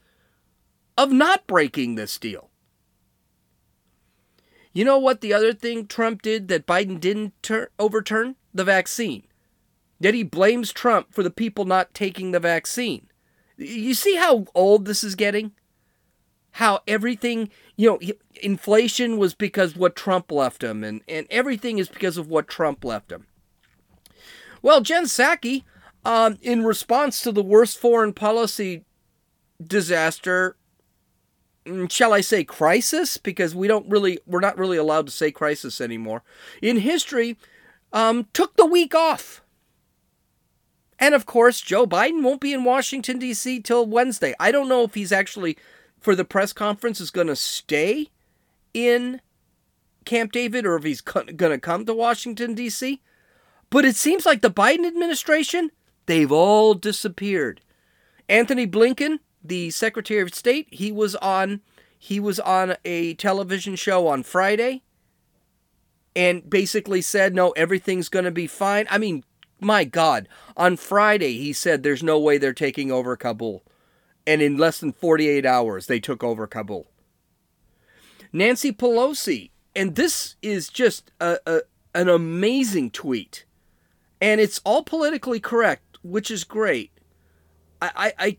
of 0.97 1.13
not 1.13 1.47
breaking 1.47 1.95
this 1.95 2.17
deal? 2.17 2.49
You 4.73 4.83
know 4.83 4.99
what 4.99 5.21
the 5.21 5.31
other 5.31 5.53
thing 5.53 5.87
Trump 5.87 6.23
did 6.23 6.49
that 6.49 6.67
Biden 6.67 6.99
didn't 6.99 7.41
ter- 7.41 7.69
overturn? 7.79 8.35
The 8.53 8.65
vaccine. 8.65 9.23
Yet 9.97 10.13
he 10.13 10.23
blames 10.23 10.73
Trump 10.73 11.13
for 11.13 11.23
the 11.23 11.31
people 11.31 11.63
not 11.63 11.93
taking 11.93 12.31
the 12.31 12.41
vaccine. 12.41 13.09
You 13.59 13.93
see 13.93 14.15
how 14.15 14.45
old 14.55 14.85
this 14.85 15.03
is 15.03 15.15
getting? 15.15 15.51
How 16.53 16.79
everything, 16.87 17.49
you 17.75 17.89
know, 17.89 17.99
inflation 18.41 19.17
was 19.17 19.33
because 19.33 19.75
what 19.75 19.95
Trump 19.95 20.31
left 20.31 20.63
him, 20.63 20.83
and, 20.83 21.01
and 21.07 21.27
everything 21.29 21.77
is 21.77 21.89
because 21.89 22.17
of 22.17 22.27
what 22.27 22.47
Trump 22.47 22.83
left 22.83 23.11
him. 23.11 23.27
Well, 24.61 24.81
Jen 24.81 25.05
Psaki 25.05 25.63
um, 26.05 26.37
in 26.41 26.63
response 26.63 27.21
to 27.21 27.31
the 27.31 27.43
worst 27.43 27.77
foreign 27.77 28.13
policy 28.13 28.85
disaster, 29.61 30.55
mm, 31.65 31.91
shall 31.91 32.13
I 32.13 32.21
say 32.21 32.43
crisis? 32.43 33.17
Because 33.17 33.53
we 33.53 33.67
don't 33.67 33.89
really, 33.89 34.19
we're 34.25 34.39
not 34.39 34.57
really 34.57 34.77
allowed 34.77 35.07
to 35.07 35.13
say 35.13 35.31
crisis 35.31 35.81
anymore. 35.81 36.23
In 36.61 36.77
history, 36.77 37.37
um, 37.91 38.27
took 38.33 38.55
the 38.55 38.65
week 38.65 38.95
off. 38.95 39.41
And 40.99 41.15
of 41.15 41.25
course, 41.25 41.61
Joe 41.61 41.87
Biden 41.87 42.23
won't 42.23 42.41
be 42.41 42.53
in 42.53 42.63
Washington, 42.63 43.19
D.C. 43.19 43.61
till 43.61 43.85
Wednesday. 43.85 44.35
I 44.39 44.51
don't 44.51 44.69
know 44.69 44.83
if 44.83 44.93
he's 44.93 45.11
actually, 45.11 45.57
for 45.99 46.15
the 46.15 46.25
press 46.25 46.51
conference, 46.53 46.99
is 46.99 47.11
going 47.11 47.27
to 47.27 47.35
stay 47.35 48.09
in 48.73 49.21
Camp 50.05 50.31
David 50.31 50.65
or 50.65 50.75
if 50.75 50.83
he's 50.83 51.01
going 51.01 51.37
to 51.37 51.57
come 51.57 51.85
to 51.85 51.93
Washington, 51.93 52.53
D.C. 52.53 53.01
But 53.69 53.85
it 53.85 53.95
seems 53.95 54.25
like 54.25 54.41
the 54.41 54.51
Biden 54.51 54.85
administration 54.85 55.71
They've 56.09 56.31
all 56.31 56.73
disappeared. 56.73 57.61
Anthony 58.27 58.65
Blinken, 58.65 59.19
the 59.43 59.69
Secretary 59.69 60.21
of 60.21 60.33
State, 60.33 60.67
he 60.71 60.91
was 60.91 61.15
on 61.17 61.61
he 61.99 62.19
was 62.19 62.39
on 62.39 62.77
a 62.83 63.13
television 63.13 63.75
show 63.75 64.07
on 64.07 64.23
Friday 64.23 64.81
and 66.15 66.49
basically 66.49 67.03
said 67.03 67.35
no 67.35 67.51
everything's 67.51 68.09
going 68.09 68.25
to 68.25 68.31
be 68.31 68.47
fine. 68.47 68.87
I 68.89 68.97
mean, 68.97 69.23
my 69.59 69.83
god, 69.83 70.27
on 70.55 70.77
Friday 70.77 71.37
he 71.37 71.53
said 71.53 71.83
there's 71.83 72.03
no 72.03 72.19
way 72.19 72.37
they're 72.37 72.53
taking 72.53 72.91
over 72.91 73.15
Kabul. 73.15 73.63
And 74.27 74.41
in 74.41 74.57
less 74.57 74.79
than 74.79 74.91
48 74.91 75.45
hours 75.45 75.87
they 75.87 75.99
took 75.99 76.23
over 76.23 76.47
Kabul. 76.47 76.87
Nancy 78.31 78.71
Pelosi, 78.71 79.49
and 79.75 79.95
this 79.95 80.35
is 80.41 80.69
just 80.69 81.11
a, 81.19 81.39
a 81.45 81.61
an 81.95 82.07
amazing 82.07 82.91
tweet. 82.91 83.45
And 84.21 84.39
it's 84.39 84.61
all 84.63 84.83
politically 84.83 85.39
correct 85.39 85.89
which 86.01 86.31
is 86.31 86.43
great. 86.43 86.91
I, 87.81 87.91
I, 87.95 88.13
I 88.19 88.37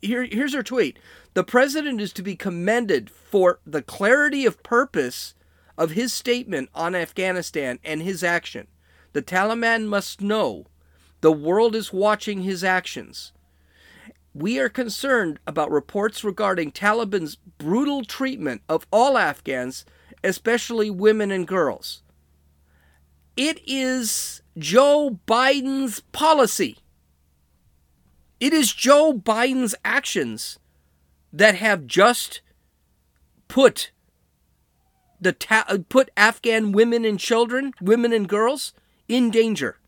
here, 0.00 0.24
here's 0.24 0.54
her 0.54 0.62
tweet. 0.62 0.98
The 1.34 1.44
president 1.44 2.00
is 2.00 2.12
to 2.14 2.22
be 2.22 2.36
commended 2.36 3.10
for 3.10 3.60
the 3.66 3.82
clarity 3.82 4.44
of 4.46 4.62
purpose 4.62 5.34
of 5.76 5.92
his 5.92 6.12
statement 6.12 6.68
on 6.74 6.94
Afghanistan 6.94 7.78
and 7.82 8.02
his 8.02 8.22
action. 8.22 8.68
The 9.14 9.22
Taliban 9.22 9.86
must 9.86 10.20
know 10.20 10.66
the 11.20 11.32
world 11.32 11.76
is 11.76 11.92
watching 11.92 12.42
his 12.42 12.64
actions. 12.64 13.32
We 14.34 14.58
are 14.58 14.68
concerned 14.68 15.38
about 15.46 15.70
reports 15.70 16.24
regarding 16.24 16.72
Taliban's 16.72 17.36
brutal 17.36 18.04
treatment 18.04 18.62
of 18.68 18.88
all 18.90 19.16
Afghans, 19.16 19.86
especially 20.24 20.90
women 20.90 21.30
and 21.30 21.46
girls. 21.46 22.02
It 23.36 23.60
is 23.66 24.42
Joe 24.58 25.20
Biden's 25.28 26.00
policy. 26.00 26.78
It 28.40 28.52
is 28.52 28.72
Joe 28.72 29.12
Biden's 29.12 29.76
actions 29.84 30.58
that 31.32 31.54
have 31.54 31.86
just 31.86 32.40
put 33.46 33.92
the 35.20 35.32
ta- 35.32 35.66
uh, 35.68 35.78
put 35.88 36.10
Afghan 36.16 36.72
women 36.72 37.04
and 37.04 37.20
children, 37.20 37.72
women 37.80 38.12
and 38.12 38.28
girls 38.28 38.72
in 39.08 39.30
danger. 39.30 39.78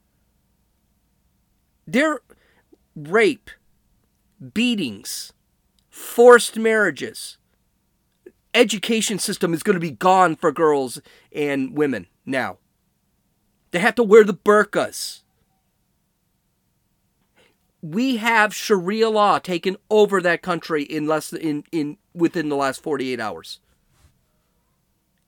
Their 1.87 2.21
rape, 2.95 3.51
beatings, 4.53 5.33
forced 5.89 6.57
marriages, 6.57 7.39
education 8.55 9.19
system 9.19 9.53
is 9.53 9.63
going 9.63 9.75
to 9.75 9.81
be 9.81 9.91
gone 9.91 10.35
for 10.35 10.51
girls 10.51 11.01
and 11.33 11.77
women 11.77 12.07
now. 12.25 12.59
They 13.71 13.79
have 13.79 13.95
to 13.97 14.03
wear 14.03 14.25
the 14.25 14.35
burqas. 14.35 15.23
We 17.83 18.17
have 18.17 18.55
Sharia 18.55 19.11
law 19.11 19.39
taken 19.39 19.77
over 19.91 20.21
that 20.23 20.43
country 20.43 20.83
in 20.83 21.07
less 21.07 21.33
in 21.33 21.65
in 21.71 21.99
within 22.15 22.49
the 22.49 22.57
last 22.57 22.83
48 22.83 23.21
hours. 23.21 23.61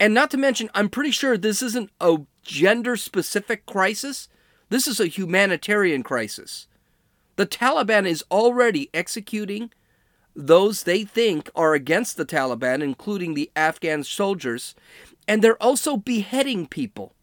And 0.00 0.14
not 0.14 0.30
to 0.30 0.36
mention, 0.36 0.70
I'm 0.74 0.88
pretty 0.88 1.10
sure 1.10 1.36
this 1.36 1.60
isn't 1.60 1.90
a 2.00 2.18
gender 2.48 2.96
specific 2.96 3.66
crisis. 3.66 4.28
This 4.70 4.88
is 4.88 4.98
a 4.98 5.06
humanitarian 5.06 6.02
crisis. 6.02 6.66
The 7.36 7.46
Taliban 7.46 8.06
is 8.06 8.24
already 8.30 8.90
executing 8.92 9.70
those 10.34 10.82
they 10.82 11.04
think 11.04 11.50
are 11.54 11.74
against 11.74 12.16
the 12.16 12.24
Taliban, 12.24 12.82
including 12.82 13.34
the 13.34 13.50
Afghan 13.54 14.02
soldiers, 14.02 14.74
and 15.26 15.42
they're 15.42 15.62
also 15.62 15.96
beheading 15.96 16.66
people. 16.66 17.14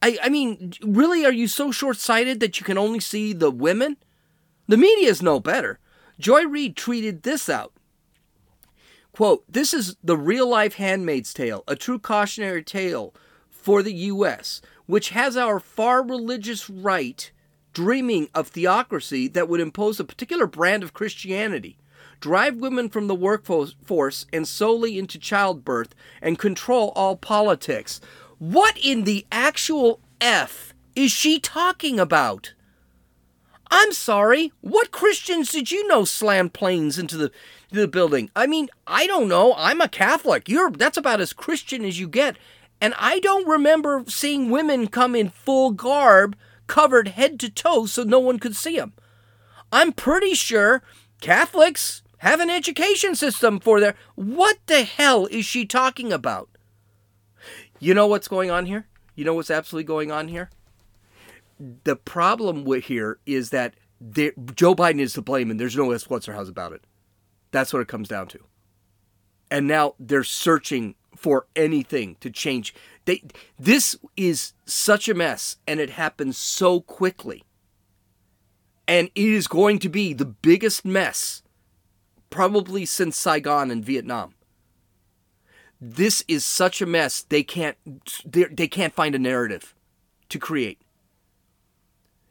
I, 0.00 0.18
I 0.22 0.28
mean, 0.28 0.72
really, 0.82 1.24
are 1.24 1.32
you 1.32 1.48
so 1.48 1.70
short 1.70 1.96
sighted 1.96 2.40
that 2.40 2.60
you 2.60 2.64
can 2.64 2.78
only 2.78 3.00
see 3.00 3.32
the 3.32 3.50
women? 3.50 3.96
The 4.68 4.76
media 4.76 5.08
is 5.08 5.22
no 5.22 5.40
better. 5.40 5.78
Joy 6.18 6.44
Reid 6.44 6.76
tweeted 6.76 7.22
this 7.22 7.48
out. 7.48 7.72
Quote, 9.12 9.44
This 9.48 9.74
is 9.74 9.96
the 10.02 10.16
real 10.16 10.48
life 10.48 10.74
Handmaid's 10.74 11.34
Tale, 11.34 11.64
a 11.66 11.76
true 11.76 11.98
cautionary 11.98 12.62
tale 12.62 13.14
for 13.62 13.82
the 13.82 13.94
U.S., 13.94 14.60
which 14.86 15.10
has 15.10 15.36
our 15.36 15.60
far 15.60 16.02
religious 16.02 16.68
right 16.68 17.30
dreaming 17.72 18.28
of 18.34 18.48
theocracy 18.48 19.28
that 19.28 19.48
would 19.48 19.60
impose 19.60 19.98
a 19.98 20.04
particular 20.04 20.46
brand 20.46 20.82
of 20.82 20.92
Christianity, 20.92 21.78
drive 22.20 22.56
women 22.56 22.88
from 22.88 23.06
the 23.06 23.14
workforce 23.14 24.26
and 24.32 24.46
solely 24.46 24.98
into 24.98 25.18
childbirth, 25.18 25.94
and 26.20 26.38
control 26.38 26.92
all 26.94 27.16
politics. 27.16 28.00
What 28.38 28.76
in 28.82 29.04
the 29.04 29.26
actual 29.30 30.00
F 30.20 30.74
is 30.94 31.10
she 31.10 31.40
talking 31.40 31.98
about? 31.98 32.54
I'm 33.70 33.92
sorry, 33.92 34.52
what 34.60 34.90
Christians 34.90 35.50
did 35.50 35.70
you 35.70 35.88
know 35.88 36.04
slammed 36.04 36.52
planes 36.52 36.98
into 36.98 37.16
the, 37.16 37.32
the 37.70 37.88
building? 37.88 38.30
I 38.36 38.46
mean, 38.46 38.68
I 38.86 39.06
don't 39.06 39.28
know. 39.28 39.54
I'm 39.56 39.80
a 39.80 39.88
Catholic. 39.88 40.46
You're 40.46 40.70
that's 40.70 40.98
about 40.98 41.22
as 41.22 41.32
Christian 41.32 41.82
as 41.82 41.98
you 41.98 42.06
get. 42.06 42.36
And 42.82 42.94
I 42.98 43.20
don't 43.20 43.46
remember 43.46 44.02
seeing 44.08 44.50
women 44.50 44.88
come 44.88 45.14
in 45.14 45.28
full 45.28 45.70
garb, 45.70 46.36
covered 46.66 47.08
head 47.08 47.38
to 47.38 47.48
toe 47.48 47.86
so 47.86 48.02
no 48.02 48.18
one 48.18 48.40
could 48.40 48.56
see 48.56 48.76
them. 48.76 48.92
I'm 49.70 49.92
pretty 49.92 50.34
sure 50.34 50.82
Catholics 51.20 52.02
have 52.18 52.40
an 52.40 52.50
education 52.50 53.14
system 53.14 53.60
for 53.60 53.78
their. 53.78 53.94
What 54.16 54.58
the 54.66 54.82
hell 54.82 55.26
is 55.26 55.44
she 55.44 55.64
talking 55.64 56.12
about? 56.12 56.48
You 57.78 57.94
know 57.94 58.08
what's 58.08 58.26
going 58.26 58.50
on 58.50 58.66
here? 58.66 58.88
You 59.14 59.24
know 59.24 59.34
what's 59.34 59.50
absolutely 59.50 59.84
going 59.84 60.10
on 60.10 60.26
here? 60.26 60.50
The 61.84 61.94
problem 61.94 62.64
with 62.64 62.84
here 62.86 63.20
is 63.26 63.50
that 63.50 63.74
They're- 64.00 64.34
Joe 64.56 64.74
Biden 64.74 64.98
is 64.98 65.12
to 65.12 65.22
blame, 65.22 65.52
and 65.52 65.60
there's 65.60 65.76
no 65.76 65.92
ifs, 65.92 66.10
what's, 66.10 66.28
or 66.28 66.32
how's 66.32 66.48
about 66.48 66.72
it. 66.72 66.84
That's 67.52 67.72
what 67.72 67.80
it 67.82 67.86
comes 67.86 68.08
down 68.08 68.26
to. 68.28 68.40
And 69.52 69.68
now 69.68 69.94
they're 70.00 70.24
searching 70.24 70.96
for 71.22 71.46
anything 71.54 72.16
to 72.20 72.30
change. 72.30 72.74
They 73.04 73.22
this 73.58 73.96
is 74.16 74.52
such 74.66 75.08
a 75.08 75.14
mess, 75.14 75.56
and 75.66 75.80
it 75.80 75.90
happens 75.90 76.36
so 76.36 76.80
quickly. 76.80 77.44
And 78.88 79.10
it 79.14 79.28
is 79.28 79.46
going 79.46 79.78
to 79.78 79.88
be 79.88 80.12
the 80.12 80.24
biggest 80.24 80.84
mess 80.84 81.42
probably 82.30 82.84
since 82.84 83.16
Saigon 83.16 83.70
and 83.70 83.84
Vietnam. 83.84 84.34
This 85.80 86.24
is 86.26 86.44
such 86.44 86.82
a 86.82 86.86
mess. 86.86 87.22
They 87.22 87.42
can't 87.42 87.76
they 88.26 88.68
can't 88.68 88.94
find 88.94 89.14
a 89.14 89.18
narrative 89.18 89.74
to 90.28 90.38
create. 90.38 90.80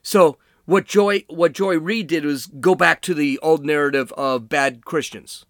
So 0.01 0.37
what 0.65 0.85
Joy 0.85 1.23
what 1.27 1.53
Joy 1.53 1.77
Reid 1.77 2.07
did 2.07 2.25
was 2.25 2.47
go 2.47 2.75
back 2.75 3.01
to 3.03 3.13
the 3.13 3.39
old 3.39 3.65
narrative 3.65 4.11
of 4.13 4.49
bad 4.49 4.85
Christians. 4.85 5.45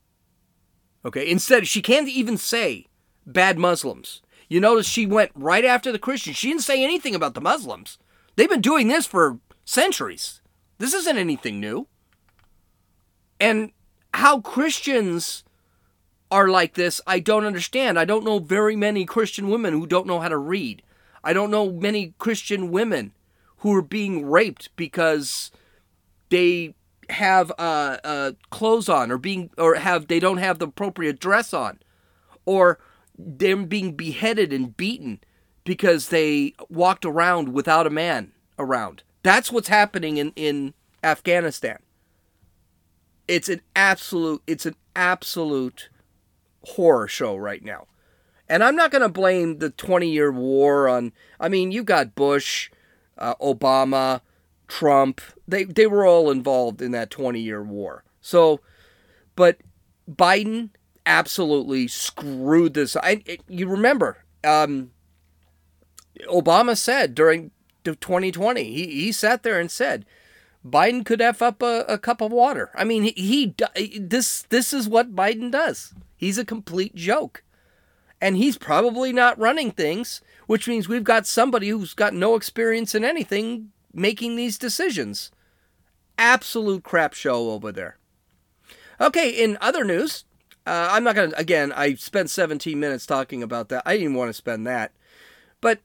Okay, 1.04 1.30
instead 1.30 1.68
she 1.68 1.82
can't 1.82 2.10
even 2.10 2.38
say 2.38 2.88
bad 3.25 3.58
Muslims. 3.58 4.22
You 4.50 4.60
notice 4.60 4.86
she 4.86 5.06
went 5.06 5.32
right 5.34 5.63
after 5.63 5.92
the 5.92 6.00
Christians. 6.00 6.38
She 6.38 6.50
didn't 6.50 6.63
say 6.63 6.84
anything 6.84 7.16
about 7.16 7.34
the 7.34 7.42
Muslims. 7.42 7.98
They've 8.36 8.50
been 8.50 8.62
doing 8.62 8.88
this 8.88 9.06
for 9.06 9.40
centuries. 9.66 10.42
This 10.78 10.94
isn't 10.94 11.18
anything 11.18 11.60
new. 11.60 11.88
And 13.40 13.72
how 14.13 14.42
Christians 14.42 15.44
are 16.30 16.48
like 16.48 16.74
this, 16.74 17.01
I 17.06 17.20
don't 17.20 17.46
understand. 17.46 18.00
I 18.00 18.06
don't 18.06 18.25
know 18.25 18.40
very 18.40 18.75
many 18.75 19.06
Christian 19.06 19.50
women 19.50 19.74
who 19.74 19.86
don't 19.86 20.08
know 20.08 20.20
how 20.20 20.30
to 20.30 20.38
read. 20.38 20.82
I 21.24 21.34
don't 21.34 21.51
know 21.51 21.72
many 21.72 22.13
Christian 22.18 22.72
women 22.72 23.13
who 23.58 23.75
are 23.75 23.82
being 23.82 24.25
raped 24.25 24.70
because 24.75 25.51
they 26.30 26.74
have 27.10 27.51
uh, 27.60 27.98
uh, 28.04 28.32
clothes 28.50 28.90
on 28.90 29.12
or 29.12 29.18
being 29.18 29.51
or 29.58 29.75
have 29.75 30.08
they 30.08 30.20
don't 30.20 30.38
have 30.38 30.60
the 30.60 30.68
appropriate 30.68 31.20
dress 31.20 31.54
on, 31.54 31.80
or 32.46 32.80
them 33.25 33.66
being 33.66 33.96
beheaded 33.96 34.51
and 34.54 34.75
beaten 34.75 35.20
because 35.63 36.10
they 36.10 36.54
walked 36.70 37.06
around 37.06 37.50
without 37.54 37.88
a 37.88 37.92
man 37.92 38.32
around. 38.58 39.04
That's 39.24 39.51
what's 39.51 39.68
happening 39.68 40.18
in, 40.18 40.34
in 40.36 40.74
Afghanistan. 41.04 41.80
It's 43.28 43.50
an 43.50 43.62
absolute 43.75 44.42
it's 44.48 44.66
an 44.66 44.75
absolute 44.96 45.90
horror 46.63 47.08
show 47.08 47.36
right 47.36 47.63
now. 47.63 47.88
And 48.50 48.63
I'm 48.63 48.75
not 48.75 48.92
going 48.92 49.04
to 49.04 49.10
blame 49.10 49.60
the 49.60 49.70
20 49.70 50.10
year 50.10 50.32
war 50.32 50.90
on 50.90 51.13
I 51.40 51.48
mean, 51.48 51.72
you 51.72 51.84
got 51.84 52.16
Bush, 52.16 52.70
uh, 53.18 53.36
Obama, 53.36 54.22
Trump. 54.68 55.22
They 55.48 55.63
they 55.63 55.88
were 55.88 56.06
all 56.06 56.32
involved 56.32 56.82
in 56.82 56.92
that 56.92 57.10
20 57.10 57.40
year 57.40 57.63
war. 57.63 58.04
So 58.20 58.60
but 59.36 59.58
Biden 60.10 60.72
absolutely 61.05 61.88
screwed 61.88 62.74
this. 62.74 62.96
I 62.96 63.24
it, 63.25 63.41
you 63.48 63.67
remember 63.67 64.24
um, 64.43 64.91
Obama 66.27 66.77
said 66.77 67.15
during 67.15 67.51
the 67.84 67.96
2020 67.96 68.63
he 68.63 68.88
he 68.88 69.12
sat 69.12 69.43
there 69.43 69.60
and 69.60 69.72
said 69.72 70.05
Biden 70.65 71.05
could 71.05 71.22
f 71.22 71.41
up 71.41 71.62
a, 71.62 71.86
a 71.88 71.98
cup 71.98 72.22
of 72.22 72.31
water. 72.31 72.72
I 72.75 72.84
mean 72.84 73.03
he, 73.03 73.13
he 73.15 74.00
this 74.00 74.43
this 74.50 74.74
is 74.74 74.88
what 74.88 75.15
Biden 75.15 75.51
does. 75.51 75.93
He's 76.15 76.38
a 76.38 76.46
complete 76.46 76.96
joke. 76.96 77.43
And 78.24 78.38
he's 78.38 78.55
probably 78.55 79.12
not 79.12 79.39
running 79.39 79.72
things, 79.72 80.22
which 80.46 80.67
means 80.67 80.88
we've 80.88 81.03
got 81.03 81.25
somebody 81.25 81.70
who's 81.70 81.96
got 81.96 82.13
no 82.13 82.36
experience 82.36 82.93
in 82.93 83.03
anything 83.03 83.72
making 83.91 84.36
these 84.36 84.60
decisions. 84.60 85.31
Absolute 86.20 86.84
crap 86.84 87.15
show 87.15 87.50
over 87.50 87.72
there. 87.72 87.98
Okay, 89.00 89.29
in 89.31 89.58
other 89.60 89.84
news, 89.84 90.25
uh, 90.65 90.89
I'm 90.91 91.03
not 91.03 91.15
going 91.15 91.32
to, 91.32 91.39
again, 91.39 91.72
I 91.72 91.96
spent 91.96 92.29
17 92.29 92.79
minutes 92.79 93.05
talking 93.05 93.42
about 93.42 93.70
that. 93.70 93.83
I 93.86 93.98
didn't 93.98 94.16
want 94.16 94.29
to 94.29 94.33
spend 94.33 94.68
that. 94.68 94.92
But 95.59 95.79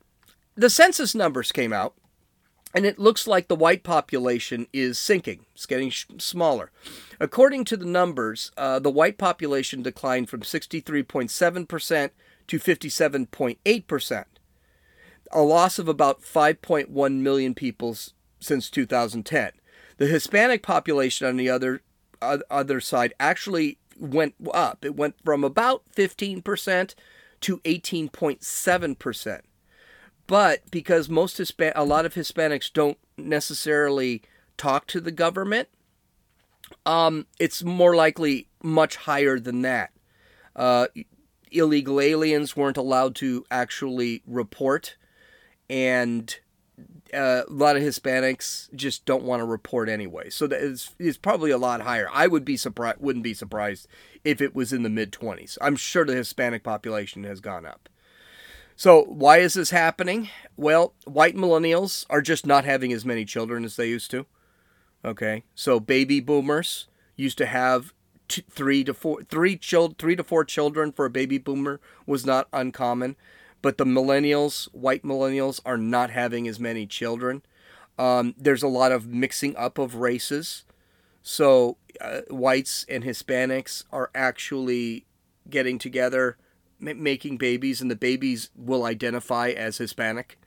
the 0.54 0.70
census 0.70 1.14
numbers 1.14 1.52
came 1.52 1.72
out, 1.72 1.94
and 2.74 2.84
it 2.84 2.98
looks 2.98 3.26
like 3.26 3.48
the 3.48 3.56
white 3.56 3.82
population 3.82 4.66
is 4.72 4.98
sinking. 4.98 5.46
It's 5.54 5.66
getting 5.66 5.90
sh- 5.90 6.06
smaller. 6.18 6.70
According 7.18 7.64
to 7.66 7.76
the 7.76 7.86
numbers, 7.86 8.52
uh, 8.58 8.78
the 8.78 8.90
white 8.90 9.16
population 9.16 9.82
declined 9.82 10.28
from 10.28 10.40
63.7% 10.40 12.10
to 12.48 12.58
57.8%, 12.58 14.24
a 15.32 15.42
loss 15.42 15.78
of 15.78 15.88
about 15.88 16.22
5.1 16.22 17.12
million 17.20 17.54
people 17.54 17.96
since 18.40 18.68
2010. 18.68 19.52
The 19.96 20.06
Hispanic 20.06 20.62
population, 20.62 21.26
on 21.26 21.36
the 21.36 21.48
other 21.48 21.80
oth- 22.20 22.42
other 22.50 22.80
side, 22.80 23.14
actually 23.18 23.78
went 23.98 24.34
up. 24.52 24.84
It 24.84 24.96
went 24.96 25.16
from 25.24 25.44
about 25.44 25.82
15% 25.94 26.94
to 27.40 27.58
18.7%. 27.58 29.40
But 30.26 30.70
because 30.70 31.08
most 31.08 31.38
Hispan- 31.38 31.72
a 31.76 31.84
lot 31.84 32.04
of 32.04 32.14
Hispanics 32.14 32.72
don't 32.72 32.98
necessarily 33.16 34.22
talk 34.56 34.86
to 34.88 35.00
the 35.00 35.12
government, 35.12 35.68
um, 36.84 37.26
it's 37.38 37.62
more 37.62 37.94
likely 37.94 38.48
much 38.62 38.96
higher 38.96 39.38
than 39.38 39.62
that. 39.62 39.92
Uh, 40.56 40.88
illegal 41.52 42.00
aliens 42.00 42.56
weren't 42.56 42.76
allowed 42.76 43.14
to 43.16 43.44
actually 43.50 44.22
report, 44.26 44.96
and 45.70 46.38
uh, 47.14 47.42
a 47.48 47.52
lot 47.52 47.76
of 47.76 47.82
Hispanics 47.82 48.74
just 48.74 49.04
don't 49.04 49.24
want 49.24 49.40
to 49.40 49.44
report 49.44 49.88
anyway. 49.88 50.30
So 50.30 50.46
that 50.46 50.60
is 50.60 50.90
is 50.98 51.16
probably 51.16 51.50
a 51.50 51.58
lot 51.58 51.80
higher. 51.80 52.08
I 52.12 52.26
would 52.26 52.44
be 52.44 52.56
surprised, 52.56 53.00
wouldn't 53.00 53.22
be 53.22 53.34
surprised 53.34 53.88
if 54.24 54.40
it 54.40 54.54
was 54.54 54.72
in 54.72 54.82
the 54.82 54.90
mid 54.90 55.12
twenties. 55.12 55.58
I'm 55.60 55.76
sure 55.76 56.04
the 56.04 56.14
Hispanic 56.14 56.62
population 56.62 57.24
has 57.24 57.40
gone 57.40 57.66
up. 57.66 57.88
So 58.74 59.04
why 59.04 59.38
is 59.38 59.54
this 59.54 59.70
happening? 59.70 60.28
Well, 60.56 60.92
white 61.04 61.34
millennials 61.34 62.04
are 62.10 62.20
just 62.20 62.46
not 62.46 62.66
having 62.66 62.92
as 62.92 63.06
many 63.06 63.24
children 63.24 63.64
as 63.64 63.76
they 63.76 63.88
used 63.88 64.10
to. 64.10 64.26
Okay, 65.04 65.44
so 65.54 65.80
baby 65.80 66.20
boomers 66.20 66.88
used 67.16 67.38
to 67.38 67.46
have 67.46 67.94
t- 68.28 68.44
three 68.50 68.84
to 68.84 68.92
four, 68.92 69.22
three 69.22 69.56
child, 69.56 69.96
three 69.98 70.16
to 70.16 70.24
four 70.24 70.44
children 70.44 70.92
for 70.92 71.06
a 71.06 71.10
baby 71.10 71.38
boomer 71.38 71.80
was 72.06 72.26
not 72.26 72.48
uncommon, 72.52 73.16
but 73.62 73.78
the 73.78 73.84
millennials, 73.84 74.66
white 74.72 75.02
millennials, 75.02 75.60
are 75.64 75.78
not 75.78 76.10
having 76.10 76.46
as 76.48 76.60
many 76.60 76.86
children. 76.86 77.42
Um, 77.98 78.34
there's 78.36 78.62
a 78.62 78.68
lot 78.68 78.92
of 78.92 79.06
mixing 79.06 79.56
up 79.56 79.78
of 79.78 79.94
races, 79.96 80.64
so 81.22 81.78
uh, 82.00 82.20
whites 82.28 82.84
and 82.88 83.04
Hispanics 83.04 83.84
are 83.90 84.10
actually 84.14 85.06
getting 85.48 85.78
together, 85.78 86.36
ma- 86.78 86.92
making 86.94 87.38
babies, 87.38 87.80
and 87.80 87.90
the 87.90 87.96
babies 87.96 88.50
will 88.54 88.84
identify 88.84 89.48
as 89.48 89.78
Hispanic. 89.78 90.38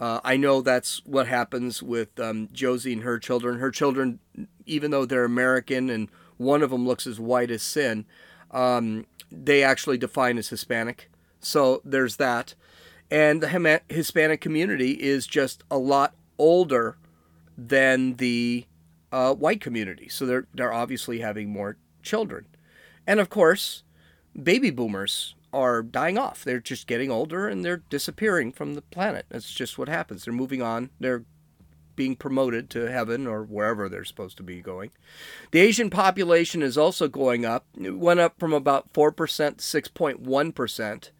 Uh, 0.00 0.20
I 0.24 0.36
know 0.36 0.60
that's 0.60 1.04
what 1.06 1.28
happens 1.28 1.82
with 1.82 2.18
um, 2.18 2.48
Josie 2.52 2.92
and 2.94 3.02
her 3.02 3.18
children. 3.18 3.60
Her 3.60 3.70
children, 3.70 4.18
even 4.66 4.90
though 4.90 5.04
they're 5.04 5.24
American 5.24 5.88
and 5.88 6.08
one 6.36 6.62
of 6.62 6.70
them 6.70 6.86
looks 6.86 7.06
as 7.06 7.20
white 7.20 7.50
as 7.50 7.62
sin, 7.62 8.04
um, 8.50 9.06
they 9.30 9.62
actually 9.62 9.98
define 9.98 10.36
as 10.36 10.48
Hispanic. 10.48 11.10
So 11.44 11.80
there's 11.84 12.16
that. 12.16 12.54
And 13.10 13.42
the 13.42 13.80
Hispanic 13.88 14.40
community 14.40 14.92
is 14.92 15.26
just 15.26 15.62
a 15.70 15.78
lot 15.78 16.14
older 16.38 16.96
than 17.56 18.14
the 18.16 18.66
uh, 19.12 19.34
white 19.34 19.60
community. 19.60 20.08
So 20.08 20.26
they're, 20.26 20.46
they're 20.54 20.72
obviously 20.72 21.20
having 21.20 21.50
more 21.50 21.76
children. 22.02 22.46
And 23.06 23.20
of 23.20 23.30
course, 23.30 23.84
baby 24.40 24.70
boomers 24.70 25.34
are 25.52 25.82
dying 25.82 26.18
off. 26.18 26.42
They're 26.42 26.58
just 26.58 26.86
getting 26.86 27.10
older 27.10 27.46
and 27.46 27.64
they're 27.64 27.82
disappearing 27.88 28.50
from 28.52 28.74
the 28.74 28.82
planet. 28.82 29.26
That's 29.28 29.52
just 29.52 29.78
what 29.78 29.88
happens. 29.88 30.24
They're 30.24 30.34
moving 30.34 30.62
on. 30.62 30.90
They're 30.98 31.24
being 31.94 32.16
promoted 32.16 32.70
to 32.70 32.90
heaven 32.90 33.26
or 33.26 33.44
wherever 33.44 33.88
they're 33.88 34.04
supposed 34.04 34.36
to 34.38 34.42
be 34.42 34.60
going. 34.60 34.90
The 35.52 35.60
Asian 35.60 35.90
population 35.90 36.62
is 36.62 36.76
also 36.76 37.06
going 37.06 37.44
up. 37.44 37.66
It 37.80 37.96
went 37.96 38.18
up 38.18 38.38
from 38.38 38.52
about 38.52 38.92
4% 38.92 39.14
to 39.16 39.80
6.1%. 39.80 41.10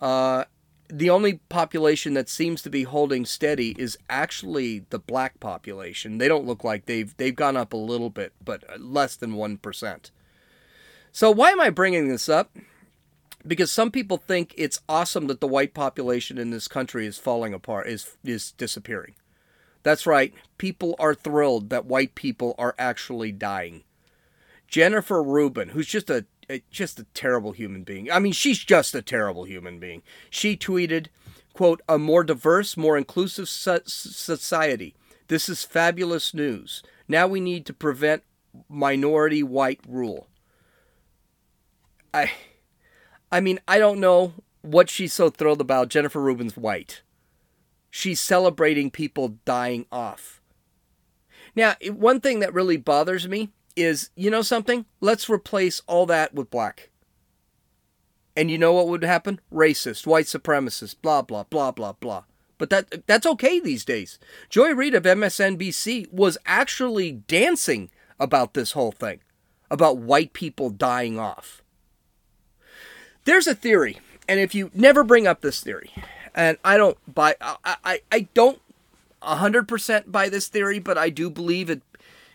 Uh, 0.00 0.44
the 0.88 1.10
only 1.10 1.40
population 1.48 2.14
that 2.14 2.28
seems 2.28 2.62
to 2.62 2.70
be 2.70 2.84
holding 2.84 3.24
steady 3.24 3.74
is 3.78 3.98
actually 4.08 4.84
the 4.90 4.98
black 4.98 5.40
population. 5.40 6.18
They 6.18 6.28
don't 6.28 6.46
look 6.46 6.62
like 6.62 6.86
they've 6.86 7.16
they've 7.16 7.34
gone 7.34 7.56
up 7.56 7.72
a 7.72 7.78
little 7.78 8.10
bit, 8.10 8.32
but 8.44 8.62
less 8.80 9.16
than 9.16 9.32
1%. 9.32 10.10
So 11.10 11.30
why 11.30 11.50
am 11.50 11.60
I 11.60 11.70
bringing 11.70 12.08
this 12.08 12.28
up? 12.28 12.50
because 13.46 13.70
some 13.70 13.90
people 13.90 14.16
think 14.16 14.54
it's 14.56 14.80
awesome 14.88 15.26
that 15.28 15.40
the 15.40 15.46
white 15.46 15.74
population 15.74 16.38
in 16.38 16.50
this 16.50 16.68
country 16.68 17.06
is 17.06 17.18
falling 17.18 17.54
apart 17.54 17.86
is 17.86 18.16
is 18.24 18.52
disappearing 18.52 19.14
that's 19.82 20.06
right 20.06 20.34
people 20.58 20.96
are 20.98 21.14
thrilled 21.14 21.70
that 21.70 21.86
white 21.86 22.14
people 22.14 22.54
are 22.58 22.74
actually 22.78 23.32
dying 23.32 23.82
jennifer 24.68 25.22
rubin 25.22 25.70
who's 25.70 25.86
just 25.86 26.10
a 26.10 26.24
just 26.70 26.98
a 27.00 27.04
terrible 27.14 27.52
human 27.52 27.82
being 27.82 28.10
i 28.10 28.18
mean 28.18 28.32
she's 28.32 28.58
just 28.58 28.94
a 28.94 29.02
terrible 29.02 29.44
human 29.44 29.78
being 29.78 30.02
she 30.30 30.56
tweeted 30.56 31.06
quote 31.52 31.80
a 31.88 31.98
more 31.98 32.22
diverse 32.22 32.76
more 32.76 32.96
inclusive 32.96 33.48
so- 33.48 33.80
society 33.86 34.94
This 35.28 35.48
is 35.48 35.64
fabulous 35.64 36.32
news. 36.34 36.82
Now 37.08 37.26
we 37.26 37.40
need 37.40 37.66
to 37.66 37.74
prevent 37.74 38.22
minority 38.68 39.42
white 39.42 39.80
rule. 39.88 40.28
I 42.14 42.30
I 43.32 43.40
mean, 43.40 43.58
I 43.66 43.78
don't 43.78 43.98
know 44.00 44.34
what 44.62 44.88
she's 44.88 45.12
so 45.12 45.30
thrilled 45.30 45.60
about. 45.60 45.88
Jennifer 45.88 46.20
Rubin's 46.20 46.56
white. 46.56 47.02
She's 47.90 48.20
celebrating 48.20 48.90
people 48.90 49.38
dying 49.44 49.86
off. 49.90 50.40
Now, 51.56 51.74
one 51.90 52.20
thing 52.20 52.40
that 52.40 52.54
really 52.54 52.76
bothers 52.76 53.26
me 53.26 53.50
is, 53.76 54.10
you 54.16 54.30
know 54.30 54.42
something? 54.42 54.86
Let's 55.00 55.28
replace 55.28 55.82
all 55.86 56.06
that 56.06 56.34
with 56.34 56.50
black. 56.50 56.90
And 58.36 58.50
you 58.50 58.58
know 58.58 58.72
what 58.72 58.88
would 58.88 59.02
happen? 59.02 59.40
Racist, 59.52 60.06
white 60.06 60.26
supremacist, 60.26 60.96
blah 61.00 61.22
blah 61.22 61.44
blah 61.44 61.70
blah 61.70 61.92
blah. 61.92 62.24
But 62.58 62.70
that 62.70 63.06
that's 63.06 63.26
okay 63.26 63.60
these 63.60 63.84
days. 63.84 64.18
Joy 64.50 64.74
Reid 64.74 64.94
of 64.94 65.04
MSNBC 65.04 66.12
was 66.12 66.36
actually 66.44 67.12
dancing 67.12 67.90
about 68.20 68.54
this 68.54 68.72
whole 68.72 68.92
thing, 68.92 69.20
about 69.70 69.98
white 69.98 70.34
people 70.34 70.68
dying 70.68 71.18
off. 71.18 71.62
There's 73.24 73.46
a 73.46 73.54
theory, 73.54 73.98
and 74.28 74.38
if 74.38 74.54
you 74.54 74.70
never 74.74 75.02
bring 75.02 75.26
up 75.26 75.40
this 75.40 75.62
theory, 75.62 75.90
and 76.34 76.58
I 76.62 76.76
don't 76.76 76.98
buy, 77.12 77.36
I 77.40 77.76
I, 77.84 78.00
I 78.12 78.28
don't 78.34 78.60
hundred 79.22 79.66
percent 79.66 80.12
buy 80.12 80.28
this 80.28 80.48
theory, 80.48 80.78
but 80.78 80.98
I 80.98 81.08
do 81.08 81.30
believe 81.30 81.70
it. 81.70 81.82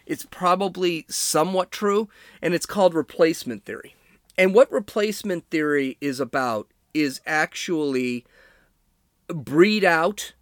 It's 0.06 0.26
probably 0.26 1.06
somewhat 1.10 1.72
true, 1.72 2.10
and 2.42 2.54
it's 2.54 2.66
called 2.66 2.94
replacement 2.94 3.66
theory. 3.66 3.96
And 4.38 4.54
what 4.54 4.72
replacement 4.72 5.50
theory 5.50 5.98
is 6.02 6.20
about 6.20 6.68
is 6.94 7.22
actually 7.26 8.26
breed 9.28 9.84
out 9.84 10.34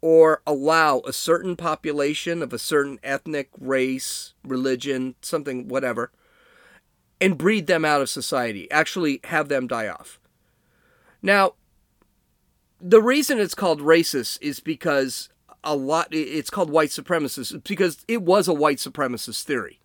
or 0.00 0.42
allow 0.46 1.00
a 1.00 1.12
certain 1.12 1.56
population 1.56 2.42
of 2.42 2.52
a 2.52 2.58
certain 2.58 2.98
ethnic, 3.04 3.48
race, 3.58 4.34
religion, 4.44 5.14
something, 5.22 5.68
whatever, 5.68 6.10
and 7.20 7.38
breed 7.38 7.68
them 7.68 7.84
out 7.84 8.00
of 8.00 8.10
society, 8.10 8.68
actually 8.70 9.20
have 9.24 9.48
them 9.48 9.68
die 9.68 9.86
off. 9.86 10.18
Now, 11.22 11.54
the 12.80 13.00
reason 13.00 13.38
it's 13.38 13.54
called 13.54 13.80
racist 13.80 14.38
is 14.42 14.58
because 14.58 15.28
a 15.64 15.76
lot, 15.76 16.08
it's 16.10 16.50
called 16.50 16.70
white 16.70 16.90
supremacist, 16.90 17.64
because 17.64 18.04
it 18.08 18.22
was 18.22 18.48
a 18.48 18.54
white 18.54 18.78
supremacist 18.78 19.44
theory 19.44 19.80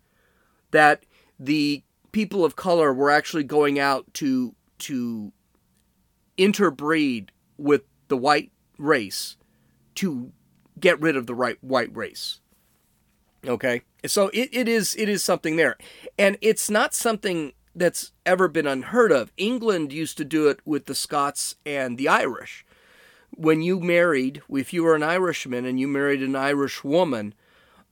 that 0.70 1.04
the 1.38 1.82
people 2.12 2.44
of 2.44 2.56
color 2.56 2.92
were 2.92 3.10
actually 3.10 3.44
going 3.44 3.78
out 3.78 4.12
to, 4.14 4.54
to 4.78 5.32
interbreed 6.36 7.32
with 7.56 7.82
the 8.08 8.16
white 8.16 8.52
race 8.78 9.36
to 9.96 10.32
get 10.78 11.00
rid 11.00 11.16
of 11.16 11.26
the 11.26 11.34
right 11.34 11.58
white 11.60 11.94
race. 11.94 12.40
Okay? 13.46 13.82
So 14.06 14.28
it, 14.28 14.48
it 14.52 14.68
is 14.68 14.94
it 14.96 15.08
is 15.08 15.22
something 15.24 15.56
there. 15.56 15.76
And 16.18 16.38
it's 16.40 16.70
not 16.70 16.94
something 16.94 17.52
that's 17.74 18.12
ever 18.24 18.48
been 18.48 18.66
unheard 18.66 19.12
of. 19.12 19.32
England 19.36 19.92
used 19.92 20.16
to 20.18 20.24
do 20.24 20.48
it 20.48 20.60
with 20.64 20.86
the 20.86 20.94
Scots 20.94 21.56
and 21.64 21.98
the 21.98 22.08
Irish. 22.08 22.64
When 23.30 23.62
you 23.62 23.80
married, 23.80 24.42
if 24.50 24.72
you 24.72 24.84
were 24.84 24.94
an 24.94 25.02
Irishman 25.02 25.64
and 25.64 25.78
you 25.78 25.86
married 25.86 26.22
an 26.22 26.34
Irish 26.34 26.82
woman, 26.82 27.34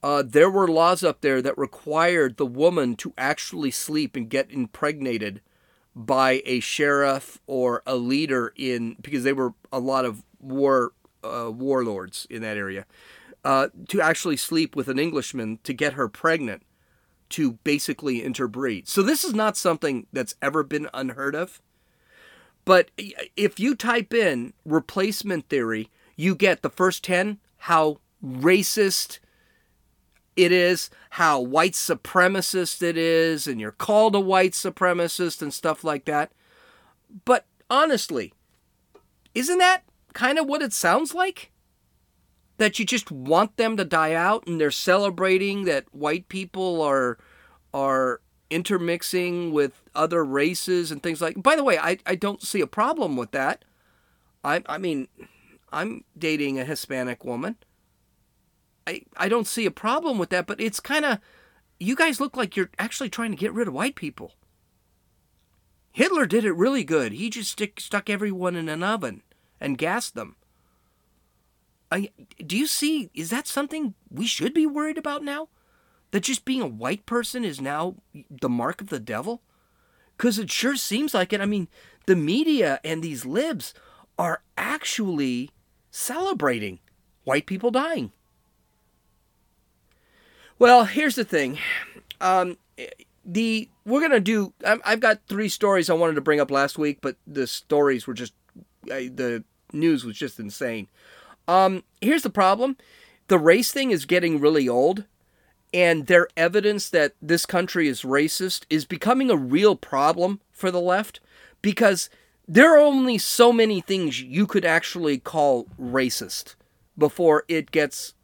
uh, 0.02 0.22
there 0.26 0.50
were 0.50 0.68
laws 0.68 1.02
up 1.02 1.20
there 1.20 1.40
that 1.42 1.56
required 1.56 2.36
the 2.36 2.46
woman 2.46 2.96
to 2.96 3.12
actually 3.16 3.70
sleep 3.70 4.16
and 4.16 4.28
get 4.28 4.50
impregnated 4.50 5.40
by 5.94 6.42
a 6.44 6.60
sheriff 6.60 7.40
or 7.46 7.82
a 7.86 7.96
leader 7.96 8.52
in 8.56 8.96
because 9.00 9.24
they 9.24 9.32
were 9.32 9.54
a 9.72 9.78
lot 9.78 10.04
of 10.04 10.22
war 10.40 10.92
uh, 11.24 11.50
warlords 11.50 12.26
in 12.28 12.42
that 12.42 12.56
area 12.56 12.86
uh, 13.44 13.68
to 13.88 14.00
actually 14.00 14.36
sleep 14.36 14.76
with 14.76 14.88
an 14.88 14.98
Englishman 14.98 15.58
to 15.64 15.72
get 15.72 15.94
her 15.94 16.08
pregnant 16.08 16.62
to 17.28 17.52
basically 17.64 18.22
interbreed. 18.22 18.86
So 18.88 19.02
this 19.02 19.24
is 19.24 19.34
not 19.34 19.56
something 19.56 20.06
that's 20.12 20.34
ever 20.42 20.62
been 20.62 20.88
unheard 20.92 21.34
of. 21.34 21.60
But 22.66 22.90
if 23.36 23.58
you 23.58 23.74
type 23.74 24.12
in 24.12 24.52
replacement 24.66 25.48
theory, 25.48 25.88
you 26.16 26.34
get 26.34 26.60
the 26.60 26.68
first 26.68 27.02
10 27.04 27.38
how 27.58 28.00
racist 28.22 29.20
it 30.34 30.52
is, 30.52 30.90
how 31.10 31.40
white 31.40 31.72
supremacist 31.72 32.82
it 32.82 32.98
is, 32.98 33.46
and 33.46 33.60
you're 33.60 33.70
called 33.70 34.14
a 34.14 34.20
white 34.20 34.52
supremacist 34.52 35.40
and 35.40 35.54
stuff 35.54 35.84
like 35.84 36.04
that. 36.06 36.32
But 37.24 37.46
honestly, 37.70 38.34
isn't 39.32 39.58
that 39.58 39.84
kind 40.12 40.38
of 40.38 40.46
what 40.46 40.60
it 40.60 40.72
sounds 40.72 41.14
like? 41.14 41.52
That 42.58 42.78
you 42.78 42.84
just 42.84 43.12
want 43.12 43.56
them 43.56 43.76
to 43.76 43.84
die 43.84 44.12
out 44.12 44.46
and 44.46 44.60
they're 44.60 44.70
celebrating 44.72 45.66
that 45.66 45.84
white 45.94 46.28
people 46.28 46.82
are 46.82 47.16
are 47.72 48.20
intermixing 48.50 49.52
with 49.52 49.82
other 49.94 50.24
races 50.24 50.90
and 50.90 51.02
things 51.02 51.20
like 51.20 51.42
by 51.42 51.56
the 51.56 51.64
way 51.64 51.78
I, 51.78 51.98
I 52.06 52.14
don't 52.14 52.42
see 52.42 52.60
a 52.60 52.66
problem 52.66 53.16
with 53.16 53.32
that 53.32 53.64
I, 54.44 54.62
I 54.66 54.78
mean 54.78 55.08
i'm 55.72 56.04
dating 56.16 56.58
a 56.58 56.64
hispanic 56.64 57.24
woman 57.24 57.56
I, 58.86 59.02
I 59.16 59.28
don't 59.28 59.46
see 59.46 59.66
a 59.66 59.70
problem 59.70 60.18
with 60.18 60.30
that, 60.30 60.46
but 60.46 60.60
it's 60.60 60.80
kind 60.80 61.04
of, 61.04 61.18
you 61.80 61.96
guys 61.96 62.20
look 62.20 62.36
like 62.36 62.56
you're 62.56 62.70
actually 62.78 63.10
trying 63.10 63.32
to 63.32 63.36
get 63.36 63.52
rid 63.52 63.68
of 63.68 63.74
white 63.74 63.96
people. 63.96 64.34
Hitler 65.92 66.26
did 66.26 66.44
it 66.44 66.52
really 66.52 66.84
good. 66.84 67.12
He 67.12 67.30
just 67.30 67.50
stick, 67.50 67.80
stuck 67.80 68.08
everyone 68.08 68.54
in 68.54 68.68
an 68.68 68.82
oven 68.82 69.22
and 69.60 69.78
gassed 69.78 70.14
them. 70.14 70.36
I, 71.90 72.10
do 72.44 72.56
you 72.56 72.66
see, 72.66 73.10
is 73.14 73.30
that 73.30 73.46
something 73.46 73.94
we 74.10 74.26
should 74.26 74.54
be 74.54 74.66
worried 74.66 74.98
about 74.98 75.24
now? 75.24 75.48
That 76.16 76.22
just 76.22 76.46
being 76.46 76.62
a 76.62 76.66
white 76.66 77.04
person 77.04 77.44
is 77.44 77.60
now 77.60 77.96
the 78.30 78.48
mark 78.48 78.80
of 78.80 78.88
the 78.88 78.98
devil? 78.98 79.42
Because 80.16 80.38
it 80.38 80.50
sure 80.50 80.74
seems 80.74 81.12
like 81.12 81.34
it. 81.34 81.42
I 81.42 81.44
mean, 81.44 81.68
the 82.06 82.16
media 82.16 82.80
and 82.82 83.02
these 83.02 83.26
libs 83.26 83.74
are 84.18 84.40
actually 84.56 85.50
celebrating 85.90 86.78
white 87.24 87.44
people 87.44 87.70
dying. 87.70 88.12
Well, 90.58 90.86
here's 90.86 91.16
the 91.16 91.24
thing. 91.24 91.58
Um, 92.22 92.56
the 93.22 93.68
we're 93.84 94.00
gonna 94.00 94.18
do. 94.18 94.54
I've 94.64 95.00
got 95.00 95.20
three 95.28 95.50
stories 95.50 95.90
I 95.90 95.92
wanted 95.92 96.14
to 96.14 96.22
bring 96.22 96.40
up 96.40 96.50
last 96.50 96.78
week, 96.78 97.00
but 97.02 97.16
the 97.26 97.46
stories 97.46 98.06
were 98.06 98.14
just 98.14 98.32
the 98.84 99.44
news 99.70 100.02
was 100.02 100.16
just 100.16 100.40
insane. 100.40 100.88
Um, 101.46 101.84
here's 102.00 102.22
the 102.22 102.30
problem: 102.30 102.78
the 103.28 103.38
race 103.38 103.70
thing 103.70 103.90
is 103.90 104.06
getting 104.06 104.40
really 104.40 104.66
old, 104.66 105.04
and 105.76 106.06
their 106.06 106.26
evidence 106.38 106.88
that 106.88 107.12
this 107.20 107.44
country 107.44 107.86
is 107.86 108.00
racist 108.00 108.64
is 108.70 108.86
becoming 108.86 109.30
a 109.30 109.36
real 109.36 109.76
problem 109.76 110.40
for 110.50 110.70
the 110.70 110.80
left 110.80 111.20
because 111.60 112.08
there 112.48 112.74
are 112.74 112.80
only 112.80 113.18
so 113.18 113.52
many 113.52 113.82
things 113.82 114.22
you 114.22 114.46
could 114.46 114.64
actually 114.64 115.18
call 115.18 115.66
racist 115.78 116.54
before 116.96 117.44
it 117.46 117.70
gets 117.72 118.14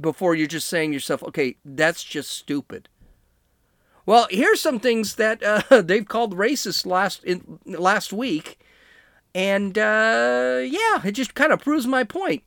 before 0.00 0.36
you're 0.36 0.46
just 0.46 0.68
saying 0.68 0.92
yourself, 0.92 1.24
okay, 1.24 1.56
that's 1.64 2.04
just 2.04 2.30
stupid. 2.30 2.88
Well, 4.04 4.28
here's 4.30 4.60
some 4.60 4.78
things 4.78 5.16
that 5.16 5.42
uh, 5.42 5.82
they've 5.82 6.06
called 6.06 6.36
racist 6.36 6.86
last 6.86 7.24
in, 7.24 7.58
last 7.64 8.12
week, 8.12 8.60
and 9.34 9.76
uh, 9.76 10.60
yeah, 10.62 11.00
it 11.04 11.12
just 11.12 11.34
kind 11.34 11.52
of 11.52 11.60
proves 11.60 11.84
my 11.88 12.04
point. 12.04 12.44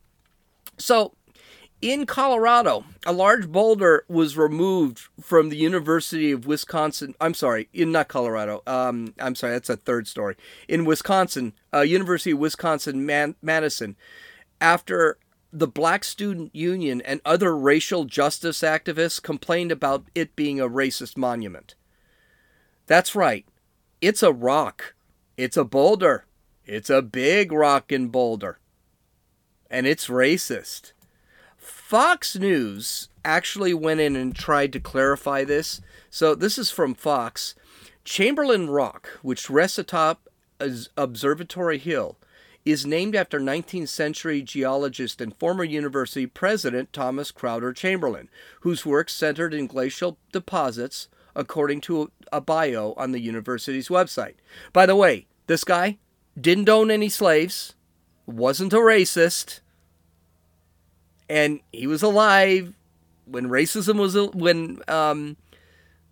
So, 0.78 1.16
in 1.82 2.06
Colorado, 2.06 2.84
a 3.06 3.14
large 3.14 3.50
boulder 3.50 4.04
was 4.08 4.38
removed 4.38 5.08
from 5.22 5.50
the 5.50 5.58
University 5.58 6.32
of 6.32 6.46
Wisconsin. 6.46 7.16
I'm 7.22 7.34
sorry, 7.34 7.70
in 7.74 7.92
not 7.92 8.08
Colorado. 8.08 8.62
Um, 8.68 9.14
I'm 9.20 9.36
sorry, 9.36 9.54
that's 9.54 9.70
a 9.70 9.78
third 9.78 10.08
story. 10.08 10.36
In 10.68 10.86
Wisconsin, 10.86 11.54
uh, 11.74 11.82
University 11.82 12.32
of 12.32 12.40
Wisconsin 12.40 13.06
Madison, 13.42 13.96
after 14.60 15.18
the 15.52 15.68
Black 15.68 16.04
Student 16.04 16.54
Union 16.54 17.02
and 17.02 17.22
other 17.26 17.58
racial 17.58 18.06
justice 18.06 18.60
activists 18.60 19.22
complained 19.22 19.72
about 19.72 20.06
it 20.14 20.36
being 20.36 20.60
a 20.60 20.70
racist 20.70 21.18
monument. 21.18 21.76
That's 22.88 23.16
right. 23.16 23.46
It's 24.02 24.22
a 24.22 24.34
rock. 24.34 24.96
It's 25.38 25.58
a 25.58 25.64
boulder. 25.64 26.26
It's 26.66 26.90
a 26.90 27.02
big 27.02 27.52
rock 27.52 27.92
and 27.92 28.12
Boulder. 28.12 28.60
And 29.72 29.88
it's 29.88 30.08
racist. 30.08 30.94
Fox 31.90 32.36
News 32.36 33.10
actually 33.26 33.74
went 33.74 34.00
in 34.00 34.16
and 34.16 34.36
tried 34.36 34.72
to 34.74 34.80
clarify 34.80 35.44
this. 35.44 35.82
So 36.12 36.36
this 36.36 36.60
is 36.60 36.70
from 36.70 36.94
Fox. 36.94 37.56
Chamberlin 38.06 38.70
Rock, 38.70 39.10
which 39.24 39.50
rests 39.50 39.80
atop 39.80 40.30
Observatory 40.96 41.80
Hill, 41.80 42.20
is 42.64 42.86
named 42.86 43.16
after 43.16 43.40
19th 43.40 43.88
century 43.88 44.44
geologist 44.44 45.20
and 45.20 45.36
former 45.40 45.64
university 45.64 46.28
president 46.28 46.94
Thomas 46.94 47.32
Chrowder 47.32 47.74
Chamberlin, 47.74 48.30
whose 48.60 48.86
work 48.86 49.10
centered 49.10 49.56
in 49.56 49.66
glacial 49.66 50.20
deposits, 50.32 51.08
according 51.36 51.82
to 51.82 52.12
a 52.32 52.40
bio 52.40 52.94
on 52.98 53.14
the 53.14 53.20
university's 53.20 53.88
website. 53.90 54.36
By 54.74 54.86
the 54.86 54.96
way, 54.96 55.26
this 55.48 55.64
guy 55.64 55.98
didn't 56.40 56.70
own 56.70 56.92
any 56.92 57.10
slaves, 57.10 57.74
wasn't 58.28 58.74
a 58.74 58.78
racist, 58.78 59.62
and 61.30 61.60
he 61.72 61.88
was 61.88 62.02
alive 62.02 62.74
when 63.26 63.48
racism 63.48 63.98
was 63.98 64.18
when 64.34 64.80
um, 64.88 65.38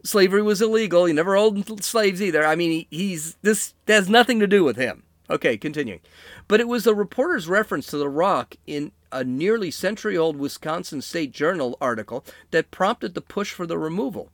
slavery 0.03 0.41
was 0.41 0.61
illegal. 0.61 1.05
He 1.05 1.13
never 1.13 1.35
owned 1.35 1.83
slaves 1.83 2.21
either. 2.21 2.45
I 2.45 2.55
mean, 2.55 2.71
he, 2.71 2.87
he's 2.89 3.35
this 3.41 3.73
has 3.87 4.09
nothing 4.09 4.39
to 4.39 4.47
do 4.47 4.63
with 4.63 4.77
him. 4.77 5.03
Okay, 5.29 5.57
continuing. 5.57 5.99
But 6.47 6.61
it 6.61 6.67
was 6.67 6.87
a 6.87 6.95
reporter's 6.95 7.49
reference 7.49 7.87
to 7.87 7.97
the 7.97 8.07
rock 8.07 8.55
in 8.65 8.93
a 9.11 9.23
nearly 9.23 9.71
century 9.71 10.17
old 10.17 10.37
Wisconsin 10.37 11.01
State 11.01 11.31
Journal 11.31 11.77
article 11.81 12.23
that 12.51 12.71
prompted 12.71 13.13
the 13.13 13.21
push 13.21 13.51
for 13.51 13.65
the 13.65 13.77
removal. 13.77 14.31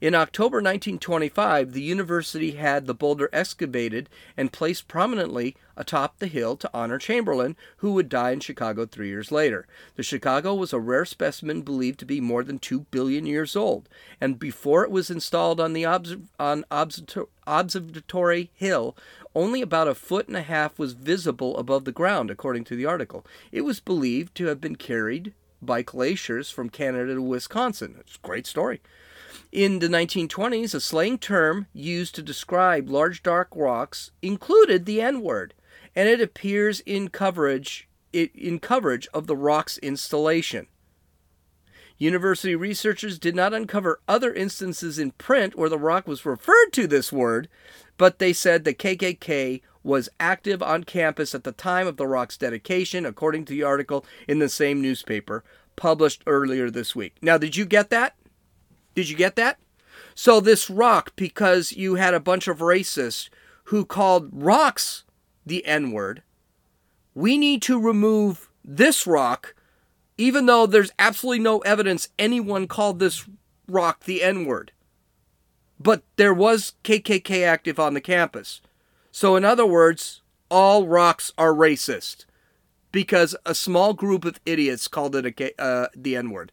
In 0.00 0.14
October 0.14 0.56
1925, 0.56 1.72
the 1.72 1.82
university 1.82 2.52
had 2.52 2.86
the 2.86 2.94
boulder 2.94 3.30
excavated 3.32 4.08
and 4.36 4.52
placed 4.52 4.88
prominently 4.88 5.56
atop 5.76 6.18
the 6.18 6.26
hill 6.26 6.56
to 6.56 6.70
honor 6.74 6.98
Chamberlin, 6.98 7.56
who 7.78 7.92
would 7.92 8.08
die 8.08 8.32
in 8.32 8.40
Chicago 8.40 8.84
three 8.84 9.08
years 9.08 9.32
later. 9.32 9.66
The 9.96 10.02
Chicago 10.02 10.54
was 10.54 10.72
a 10.72 10.78
rare 10.78 11.04
specimen 11.04 11.62
believed 11.62 11.98
to 12.00 12.04
be 12.04 12.20
more 12.20 12.44
than 12.44 12.58
two 12.58 12.80
billion 12.90 13.24
years 13.24 13.56
old, 13.56 13.88
and 14.20 14.38
before 14.38 14.84
it 14.84 14.90
was 14.90 15.10
installed 15.10 15.60
on 15.60 15.72
the 15.72 15.86
on 16.38 16.64
Observatory 17.46 18.50
Hill, 18.54 18.96
only 19.34 19.62
about 19.62 19.88
a 19.88 19.94
foot 19.94 20.28
and 20.28 20.36
a 20.36 20.42
half 20.42 20.78
was 20.78 20.92
visible 20.92 21.56
above 21.56 21.84
the 21.84 21.92
ground, 21.92 22.30
according 22.30 22.64
to 22.64 22.76
the 22.76 22.84
article. 22.84 23.24
It 23.50 23.62
was 23.62 23.80
believed 23.80 24.34
to 24.34 24.46
have 24.46 24.60
been 24.60 24.76
carried 24.76 25.32
by 25.62 25.80
glaciers 25.80 26.50
from 26.50 26.68
Canada 26.68 27.14
to 27.14 27.22
Wisconsin. 27.22 27.96
It's 28.00 28.16
a 28.16 28.26
great 28.26 28.46
story. 28.46 28.80
In 29.50 29.78
the 29.78 29.88
1920s, 29.88 30.74
a 30.74 30.80
slang 30.80 31.18
term 31.18 31.66
used 31.72 32.14
to 32.14 32.22
describe 32.22 32.88
large 32.88 33.22
dark 33.22 33.48
rocks 33.54 34.10
included 34.20 34.86
the 34.86 35.00
N 35.00 35.20
word, 35.20 35.54
and 35.94 36.08
it 36.08 36.20
appears 36.20 36.80
in 36.80 37.08
coverage 37.08 37.88
in 38.12 38.58
coverage 38.58 39.08
of 39.14 39.26
the 39.26 39.36
rock's 39.36 39.78
installation. 39.78 40.66
University 41.96 42.54
researchers 42.54 43.18
did 43.18 43.34
not 43.34 43.54
uncover 43.54 44.00
other 44.08 44.34
instances 44.34 44.98
in 44.98 45.12
print 45.12 45.56
where 45.56 45.68
the 45.68 45.78
rock 45.78 46.06
was 46.06 46.26
referred 46.26 46.70
to 46.72 46.86
this 46.86 47.12
word, 47.12 47.48
but 47.96 48.18
they 48.18 48.32
said 48.32 48.64
the 48.64 48.74
KKK 48.74 49.62
was 49.82 50.08
active 50.18 50.62
on 50.62 50.84
campus 50.84 51.34
at 51.34 51.44
the 51.44 51.52
time 51.52 51.86
of 51.86 51.96
the 51.96 52.06
rock's 52.06 52.36
dedication, 52.36 53.06
according 53.06 53.44
to 53.44 53.52
the 53.52 53.62
article 53.62 54.04
in 54.28 54.40
the 54.40 54.48
same 54.48 54.82
newspaper 54.82 55.44
published 55.76 56.22
earlier 56.26 56.70
this 56.70 56.94
week. 56.94 57.16
Now, 57.22 57.38
did 57.38 57.56
you 57.56 57.64
get 57.64 57.90
that? 57.90 58.14
Did 58.94 59.08
you 59.08 59.16
get 59.16 59.36
that? 59.36 59.58
So 60.14 60.40
this 60.40 60.68
rock, 60.68 61.12
because 61.16 61.72
you 61.72 61.94
had 61.94 62.14
a 62.14 62.20
bunch 62.20 62.48
of 62.48 62.58
racists 62.58 63.28
who 63.64 63.84
called 63.84 64.28
rocks 64.32 65.04
the 65.46 65.64
N 65.64 65.92
word, 65.92 66.22
we 67.14 67.38
need 67.38 67.62
to 67.62 67.80
remove 67.80 68.50
this 68.64 69.06
rock, 69.06 69.54
even 70.16 70.46
though 70.46 70.66
there's 70.66 70.92
absolutely 70.98 71.42
no 71.42 71.60
evidence 71.60 72.08
anyone 72.18 72.66
called 72.66 72.98
this 72.98 73.26
rock 73.66 74.04
the 74.04 74.22
N 74.22 74.44
word. 74.44 74.72
But 75.80 76.02
there 76.16 76.34
was 76.34 76.74
KKK 76.84 77.44
active 77.44 77.80
on 77.80 77.94
the 77.94 78.00
campus. 78.00 78.60
So, 79.10 79.36
in 79.36 79.44
other 79.44 79.66
words, 79.66 80.22
all 80.50 80.86
rocks 80.86 81.32
are 81.36 81.52
racist 81.52 82.24
because 82.92 83.34
a 83.44 83.54
small 83.54 83.94
group 83.94 84.24
of 84.24 84.38
idiots 84.46 84.86
called 84.86 85.16
it 85.16 85.40
a, 85.40 85.60
uh, 85.60 85.88
the 85.96 86.16
N 86.16 86.30
word 86.30 86.52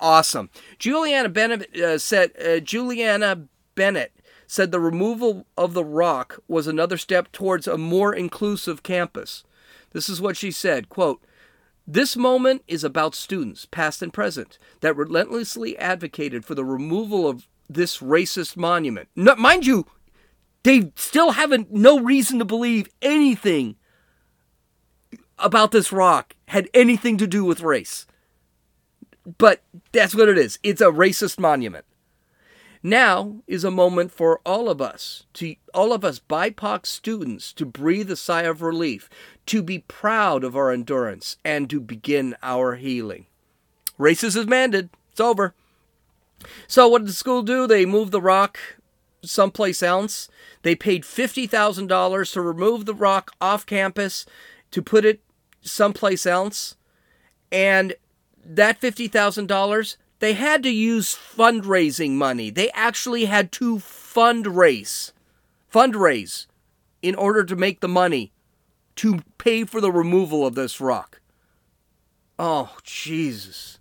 awesome. 0.00 0.50
Juliana 0.78 1.28
Bennett 1.28 1.76
uh, 1.76 1.98
said 1.98 2.32
uh, 2.40 2.60
Juliana 2.60 3.46
Bennett 3.74 4.12
said 4.46 4.70
the 4.70 4.80
removal 4.80 5.46
of 5.56 5.74
the 5.74 5.84
rock 5.84 6.38
was 6.48 6.66
another 6.66 6.96
step 6.96 7.32
towards 7.32 7.66
a 7.66 7.78
more 7.78 8.14
inclusive 8.14 8.82
campus. 8.82 9.44
This 9.92 10.08
is 10.08 10.20
what 10.20 10.36
she 10.36 10.50
said, 10.50 10.88
quote, 10.88 11.22
this 11.86 12.16
moment 12.16 12.62
is 12.66 12.82
about 12.82 13.14
students, 13.14 13.66
past 13.66 14.00
and 14.00 14.12
present, 14.12 14.58
that 14.80 14.96
relentlessly 14.96 15.76
advocated 15.78 16.44
for 16.44 16.54
the 16.54 16.64
removal 16.64 17.28
of 17.28 17.46
this 17.68 17.98
racist 17.98 18.56
monument. 18.56 19.08
No, 19.14 19.36
mind 19.36 19.66
you, 19.66 19.86
they 20.62 20.92
still 20.96 21.32
haven't 21.32 21.72
no 21.72 22.00
reason 22.00 22.38
to 22.38 22.44
believe 22.44 22.88
anything 23.02 23.76
about 25.38 25.72
this 25.72 25.92
rock 25.92 26.34
had 26.48 26.68
anything 26.72 27.18
to 27.18 27.26
do 27.26 27.44
with 27.44 27.60
race. 27.60 28.06
But 29.38 29.62
that's 29.92 30.14
what 30.14 30.28
it 30.28 30.38
is. 30.38 30.58
It's 30.62 30.80
a 30.80 30.86
racist 30.86 31.38
monument. 31.38 31.84
Now 32.82 33.36
is 33.46 33.64
a 33.64 33.70
moment 33.70 34.12
for 34.12 34.40
all 34.44 34.68
of 34.68 34.82
us, 34.82 35.24
to 35.34 35.56
all 35.72 35.94
of 35.94 36.04
us 36.04 36.20
BIPOC 36.20 36.84
students, 36.84 37.52
to 37.54 37.64
breathe 37.64 38.10
a 38.10 38.16
sigh 38.16 38.42
of 38.42 38.60
relief, 38.60 39.08
to 39.46 39.62
be 39.62 39.78
proud 39.78 40.44
of 40.44 40.54
our 40.54 40.70
endurance, 40.70 41.38
and 41.42 41.70
to 41.70 41.80
begin 41.80 42.36
our 42.42 42.74
healing. 42.74 43.24
Racism 43.98 44.36
is 44.36 44.46
manded. 44.46 44.90
It's 45.10 45.20
over. 45.20 45.54
So 46.66 46.86
what 46.86 46.98
did 46.98 47.08
the 47.08 47.14
school 47.14 47.42
do? 47.42 47.66
They 47.66 47.86
moved 47.86 48.12
the 48.12 48.20
rock 48.20 48.58
someplace 49.22 49.82
else. 49.82 50.28
They 50.62 50.74
paid 50.74 51.02
$50,000 51.02 52.32
to 52.32 52.40
remove 52.40 52.84
the 52.84 52.94
rock 52.94 53.32
off 53.40 53.64
campus 53.66 54.26
to 54.70 54.82
put 54.82 55.04
it 55.04 55.20
someplace 55.62 56.26
else. 56.26 56.76
And 57.50 57.94
that 58.44 58.80
$50,000, 58.80 59.96
they 60.18 60.32
had 60.34 60.62
to 60.62 60.70
use 60.70 61.14
fundraising 61.14 62.12
money. 62.12 62.50
They 62.50 62.70
actually 62.70 63.26
had 63.26 63.52
to 63.52 63.76
fundraise, 63.76 65.12
fundraise 65.72 66.46
in 67.02 67.14
order 67.14 67.44
to 67.44 67.56
make 67.56 67.80
the 67.80 67.88
money 67.88 68.32
to 68.96 69.20
pay 69.38 69.64
for 69.64 69.80
the 69.80 69.92
removal 69.92 70.46
of 70.46 70.54
this 70.54 70.80
rock. 70.80 71.20
Oh, 72.38 72.76
Jesus. 72.82 73.78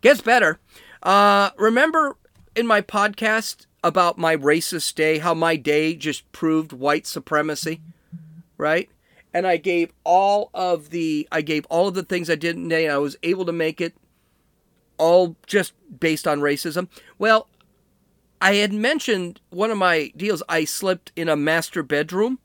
Gets 0.00 0.20
better. 0.20 0.58
Uh, 1.02 1.50
remember 1.56 2.16
in 2.54 2.66
my 2.66 2.80
podcast 2.80 3.66
about 3.82 4.18
my 4.18 4.36
racist 4.36 4.94
day, 4.94 5.18
how 5.18 5.34
my 5.34 5.56
day 5.56 5.94
just 5.94 6.30
proved 6.32 6.72
white 6.72 7.06
supremacy, 7.06 7.80
right? 8.56 8.88
And 9.32 9.46
I 9.46 9.56
gave 9.56 9.92
all 10.04 10.50
of 10.54 10.90
the 10.90 11.28
I 11.30 11.42
gave 11.42 11.66
all 11.66 11.88
of 11.88 11.94
the 11.94 12.02
things 12.02 12.30
I 12.30 12.34
did 12.34 12.56
in 12.56 12.68
day. 12.68 12.88
I 12.88 12.98
was 12.98 13.16
able 13.22 13.44
to 13.44 13.52
make 13.52 13.80
it 13.80 13.94
all 14.96 15.36
just 15.46 15.72
based 16.00 16.26
on 16.26 16.40
racism. 16.40 16.88
Well, 17.18 17.48
I 18.40 18.54
had 18.54 18.72
mentioned 18.72 19.40
one 19.50 19.70
of 19.70 19.78
my 19.78 20.12
deals. 20.16 20.42
I 20.48 20.64
slept 20.64 21.12
in 21.16 21.28
a 21.28 21.36
master 21.36 21.82
bedroom, 21.82 22.38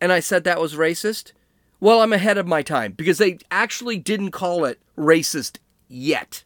and 0.00 0.12
I 0.12 0.20
said 0.20 0.44
that 0.44 0.60
was 0.60 0.74
racist. 0.74 1.32
Well, 1.80 2.00
I'm 2.00 2.12
ahead 2.12 2.38
of 2.38 2.46
my 2.46 2.62
time 2.62 2.92
because 2.92 3.18
they 3.18 3.38
actually 3.50 3.98
didn't 3.98 4.32
call 4.32 4.64
it 4.64 4.80
racist 4.96 5.58
yet. 5.86 6.42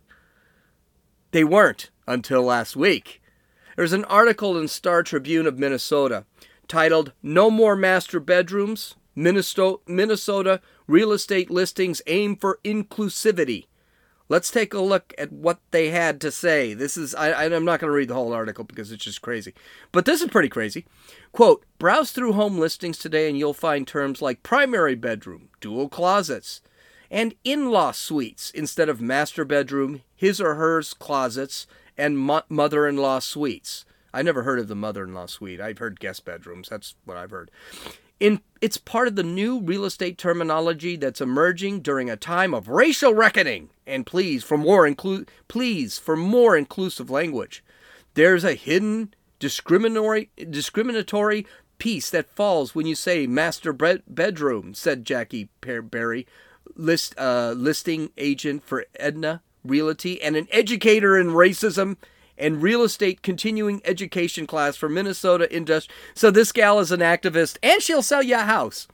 They 1.30 1.44
weren't 1.44 1.90
until 2.06 2.42
last 2.42 2.76
week. 2.76 3.22
There's 3.76 3.94
an 3.94 4.04
article 4.04 4.58
in 4.58 4.68
Star 4.68 5.02
Tribune 5.02 5.46
of 5.46 5.58
Minnesota 5.58 6.26
titled 6.68 7.12
No 7.22 7.50
More 7.50 7.74
Master 7.74 8.20
Bedrooms 8.20 8.96
Minnesota, 9.14 10.60
real 10.86 11.12
estate 11.12 11.50
listings 11.50 12.02
aim 12.06 12.36
for 12.36 12.58
inclusivity. 12.64 13.66
Let's 14.28 14.50
take 14.50 14.72
a 14.72 14.80
look 14.80 15.12
at 15.18 15.30
what 15.30 15.58
they 15.72 15.90
had 15.90 16.20
to 16.22 16.30
say. 16.30 16.72
This 16.72 16.96
is, 16.96 17.14
I, 17.14 17.44
I'm 17.44 17.66
not 17.66 17.80
going 17.80 17.90
to 17.90 17.96
read 17.96 18.08
the 18.08 18.14
whole 18.14 18.32
article 18.32 18.64
because 18.64 18.90
it's 18.90 19.04
just 19.04 19.20
crazy. 19.20 19.52
But 19.90 20.06
this 20.06 20.22
is 20.22 20.30
pretty 20.30 20.48
crazy. 20.48 20.86
Quote 21.32 21.66
Browse 21.78 22.12
through 22.12 22.32
home 22.32 22.58
listings 22.58 22.96
today 22.96 23.28
and 23.28 23.38
you'll 23.38 23.52
find 23.52 23.86
terms 23.86 24.22
like 24.22 24.42
primary 24.42 24.94
bedroom, 24.94 25.50
dual 25.60 25.90
closets, 25.90 26.62
and 27.10 27.34
in 27.44 27.70
law 27.70 27.92
suites 27.92 28.50
instead 28.52 28.88
of 28.88 29.02
master 29.02 29.44
bedroom, 29.44 30.00
his 30.16 30.40
or 30.40 30.54
hers 30.54 30.94
closets, 30.94 31.66
and 31.98 32.18
mo- 32.18 32.42
mother 32.48 32.88
in 32.88 32.96
law 32.96 33.18
suites. 33.18 33.84
I 34.14 34.22
never 34.22 34.44
heard 34.44 34.58
of 34.58 34.68
the 34.68 34.74
mother 34.74 35.04
in 35.04 35.12
law 35.12 35.26
suite. 35.26 35.60
I've 35.60 35.78
heard 35.78 36.00
guest 36.00 36.24
bedrooms. 36.24 36.68
That's 36.68 36.94
what 37.04 37.16
I've 37.16 37.30
heard. 37.30 37.50
In, 38.22 38.40
it's 38.60 38.76
part 38.76 39.08
of 39.08 39.16
the 39.16 39.24
new 39.24 39.58
real 39.58 39.84
estate 39.84 40.16
terminology 40.16 40.94
that's 40.94 41.20
emerging 41.20 41.80
during 41.80 42.08
a 42.08 42.16
time 42.16 42.54
of 42.54 42.68
racial 42.68 43.12
reckoning. 43.12 43.70
And 43.84 44.06
please, 44.06 44.44
for 44.44 44.56
more 44.56 44.88
inclu- 44.88 45.28
please 45.48 45.98
for 45.98 46.16
more 46.16 46.56
inclusive 46.56 47.10
language. 47.10 47.64
There's 48.14 48.44
a 48.44 48.54
hidden 48.54 49.12
discriminatory 49.40 50.30
discriminatory 50.48 51.48
piece 51.78 52.10
that 52.10 52.30
falls 52.30 52.76
when 52.76 52.86
you 52.86 52.94
say 52.94 53.26
master 53.26 53.72
bedroom," 53.72 54.72
said 54.72 55.04
Jackie 55.04 55.48
Berry, 55.60 56.24
list 56.76 57.16
uh, 57.18 57.54
listing 57.56 58.12
agent 58.16 58.62
for 58.64 58.86
Edina 59.00 59.42
Realty 59.64 60.22
and 60.22 60.36
an 60.36 60.46
educator 60.52 61.18
in 61.18 61.30
racism 61.30 61.96
and 62.38 62.62
real 62.62 62.82
estate 62.82 63.22
continuing 63.22 63.80
education 63.84 64.46
class 64.46 64.76
for 64.76 64.88
Minnesota 64.88 65.52
Industry. 65.54 65.94
So 66.14 66.30
this 66.30 66.52
gal 66.52 66.80
is 66.80 66.90
an 66.90 67.00
activist 67.00 67.58
and 67.62 67.82
she'll 67.82 68.02
sell 68.02 68.22
you 68.22 68.36
a 68.36 68.40
house. 68.40 68.88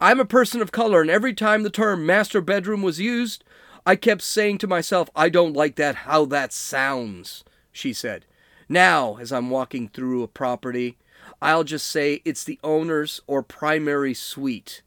I'm 0.00 0.20
a 0.20 0.24
person 0.24 0.62
of 0.62 0.70
color, 0.70 1.00
and 1.00 1.10
every 1.10 1.34
time 1.34 1.64
the 1.64 1.70
term 1.70 2.06
master 2.06 2.40
bedroom 2.40 2.82
was 2.82 3.00
used, 3.00 3.42
I 3.84 3.96
kept 3.96 4.22
saying 4.22 4.58
to 4.58 4.68
myself, 4.68 5.10
I 5.16 5.28
don't 5.28 5.56
like 5.56 5.74
that, 5.74 5.96
how 5.96 6.24
that 6.26 6.52
sounds, 6.52 7.42
she 7.72 7.92
said. 7.92 8.24
Now, 8.68 9.16
as 9.16 9.32
I'm 9.32 9.50
walking 9.50 9.88
through 9.88 10.22
a 10.22 10.28
property, 10.28 10.98
I'll 11.42 11.64
just 11.64 11.86
say 11.86 12.22
it's 12.24 12.44
the 12.44 12.60
owner's 12.62 13.20
or 13.26 13.42
primary 13.42 14.14
suite. 14.14 14.82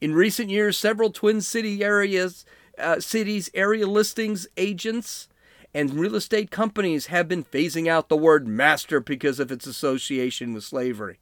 In 0.00 0.14
recent 0.14 0.50
years, 0.50 0.76
several 0.76 1.10
Twin 1.10 1.40
City 1.40 1.82
areas 1.82 2.44
uh, 2.78 3.00
cities, 3.00 3.50
area 3.54 3.86
listings 3.86 4.46
agents, 4.56 5.28
and 5.74 5.94
real 5.94 6.16
estate 6.16 6.50
companies 6.50 7.06
have 7.06 7.28
been 7.28 7.44
phasing 7.44 7.86
out 7.88 8.08
the 8.08 8.16
word 8.16 8.46
master 8.46 9.00
because 9.00 9.38
of 9.38 9.52
its 9.52 9.66
association 9.66 10.52
with 10.52 10.64
slavery. 10.64 11.18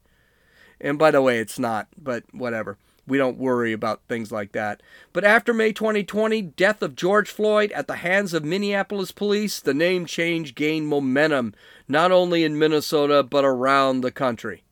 And 0.80 0.98
by 0.98 1.10
the 1.10 1.22
way, 1.22 1.38
it's 1.38 1.58
not, 1.58 1.88
but 1.96 2.24
whatever. 2.32 2.78
We 3.06 3.18
don't 3.18 3.38
worry 3.38 3.72
about 3.72 4.02
things 4.06 4.30
like 4.30 4.52
that. 4.52 4.82
But 5.14 5.24
after 5.24 5.54
May 5.54 5.72
2020, 5.72 6.42
death 6.42 6.82
of 6.82 6.94
George 6.94 7.30
Floyd 7.30 7.72
at 7.72 7.86
the 7.86 7.96
hands 7.96 8.34
of 8.34 8.44
Minneapolis 8.44 9.12
police, 9.12 9.60
the 9.60 9.72
name 9.72 10.04
change 10.04 10.54
gained 10.54 10.88
momentum, 10.88 11.54
not 11.88 12.12
only 12.12 12.44
in 12.44 12.58
Minnesota, 12.58 13.22
but 13.22 13.46
around 13.46 14.02
the 14.02 14.12
country. 14.12 14.62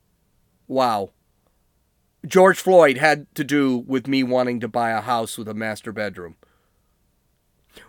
Wow. 0.67 1.11
George 2.25 2.59
Floyd 2.59 2.97
had 2.97 3.33
to 3.35 3.43
do 3.43 3.77
with 3.87 4.07
me 4.07 4.21
wanting 4.21 4.59
to 4.59 4.67
buy 4.67 4.91
a 4.91 5.01
house 5.01 5.37
with 5.37 5.47
a 5.47 5.53
master 5.53 5.91
bedroom. 5.91 6.35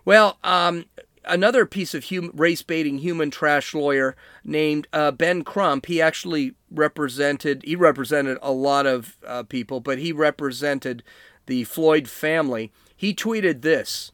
Well, 0.05 0.39
um, 0.45 0.87
another 1.29 1.67
piece 1.67 1.95
of 1.95 2.07
hum- 2.09 2.31
race 2.35 2.63
baiting 2.63 2.99
human 2.99 3.31
trash 3.31 3.75
lawyer 3.75 4.17
named 4.45 4.89
uh, 4.93 5.11
Ben 5.11 5.43
Crump. 5.43 5.87
He 5.87 6.01
actually 6.01 6.55
represented 6.71 7.63
he 7.65 7.77
represented 7.77 8.39
a 8.43 8.53
lot 8.53 8.87
of 8.87 9.17
uh, 9.27 9.43
people, 9.45 9.81
but 9.81 9.99
he 9.99 10.13
represented 10.13 11.03
the 11.47 11.65
Floyd 11.65 12.09
family. 12.09 12.73
He 12.97 13.15
tweeted 13.15 13.63
this: 13.63 14.13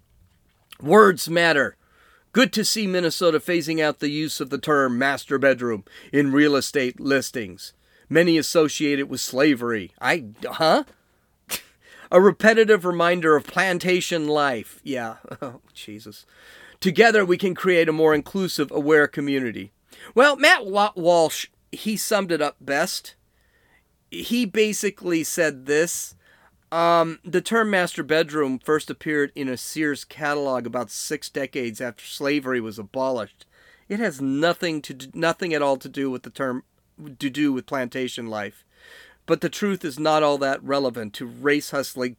"Words 0.80 1.28
matter." 1.28 1.76
Good 2.32 2.52
to 2.54 2.64
see 2.64 2.88
Minnesota 2.88 3.38
phasing 3.38 3.80
out 3.80 4.00
the 4.00 4.10
use 4.10 4.40
of 4.40 4.50
the 4.50 4.58
term 4.58 4.98
master 4.98 5.38
bedroom 5.38 5.84
in 6.12 6.32
real 6.32 6.56
estate 6.56 6.98
listings. 6.98 7.74
Many 8.08 8.36
associate 8.38 8.98
it 8.98 9.08
with 9.08 9.20
slavery. 9.20 9.92
I, 10.00 10.24
huh? 10.44 10.82
A 12.10 12.20
repetitive 12.20 12.84
reminder 12.84 13.36
of 13.36 13.46
plantation 13.46 14.26
life. 14.26 14.80
Yeah, 14.82 15.16
oh, 15.42 15.60
Jesus. 15.72 16.26
Together, 16.84 17.24
we 17.24 17.38
can 17.38 17.54
create 17.54 17.88
a 17.88 17.92
more 17.92 18.14
inclusive, 18.14 18.70
aware 18.70 19.08
community. 19.08 19.72
Well, 20.14 20.36
Matt 20.36 20.66
Walsh, 20.66 21.46
he 21.72 21.96
summed 21.96 22.30
it 22.30 22.42
up 22.42 22.56
best. 22.60 23.14
He 24.10 24.44
basically 24.44 25.24
said 25.24 25.64
this 25.64 26.14
um, 26.70 27.20
The 27.24 27.40
term 27.40 27.70
master 27.70 28.02
bedroom 28.02 28.58
first 28.58 28.90
appeared 28.90 29.32
in 29.34 29.48
a 29.48 29.56
Sears 29.56 30.04
catalog 30.04 30.66
about 30.66 30.90
six 30.90 31.30
decades 31.30 31.80
after 31.80 32.04
slavery 32.04 32.60
was 32.60 32.78
abolished. 32.78 33.46
It 33.88 33.98
has 33.98 34.20
nothing 34.20 34.82
to 34.82 34.92
do, 34.92 35.08
nothing 35.14 35.54
at 35.54 35.62
all 35.62 35.78
to 35.78 35.88
do 35.88 36.10
with 36.10 36.22
the 36.22 36.28
term 36.28 36.64
to 37.18 37.30
do 37.30 37.50
with 37.50 37.64
plantation 37.64 38.26
life. 38.26 38.62
But 39.24 39.40
the 39.40 39.48
truth 39.48 39.86
is 39.86 39.98
not 39.98 40.22
all 40.22 40.36
that 40.36 40.62
relevant 40.62 41.14
to 41.14 41.24
race 41.24 41.70
hustling 41.70 42.18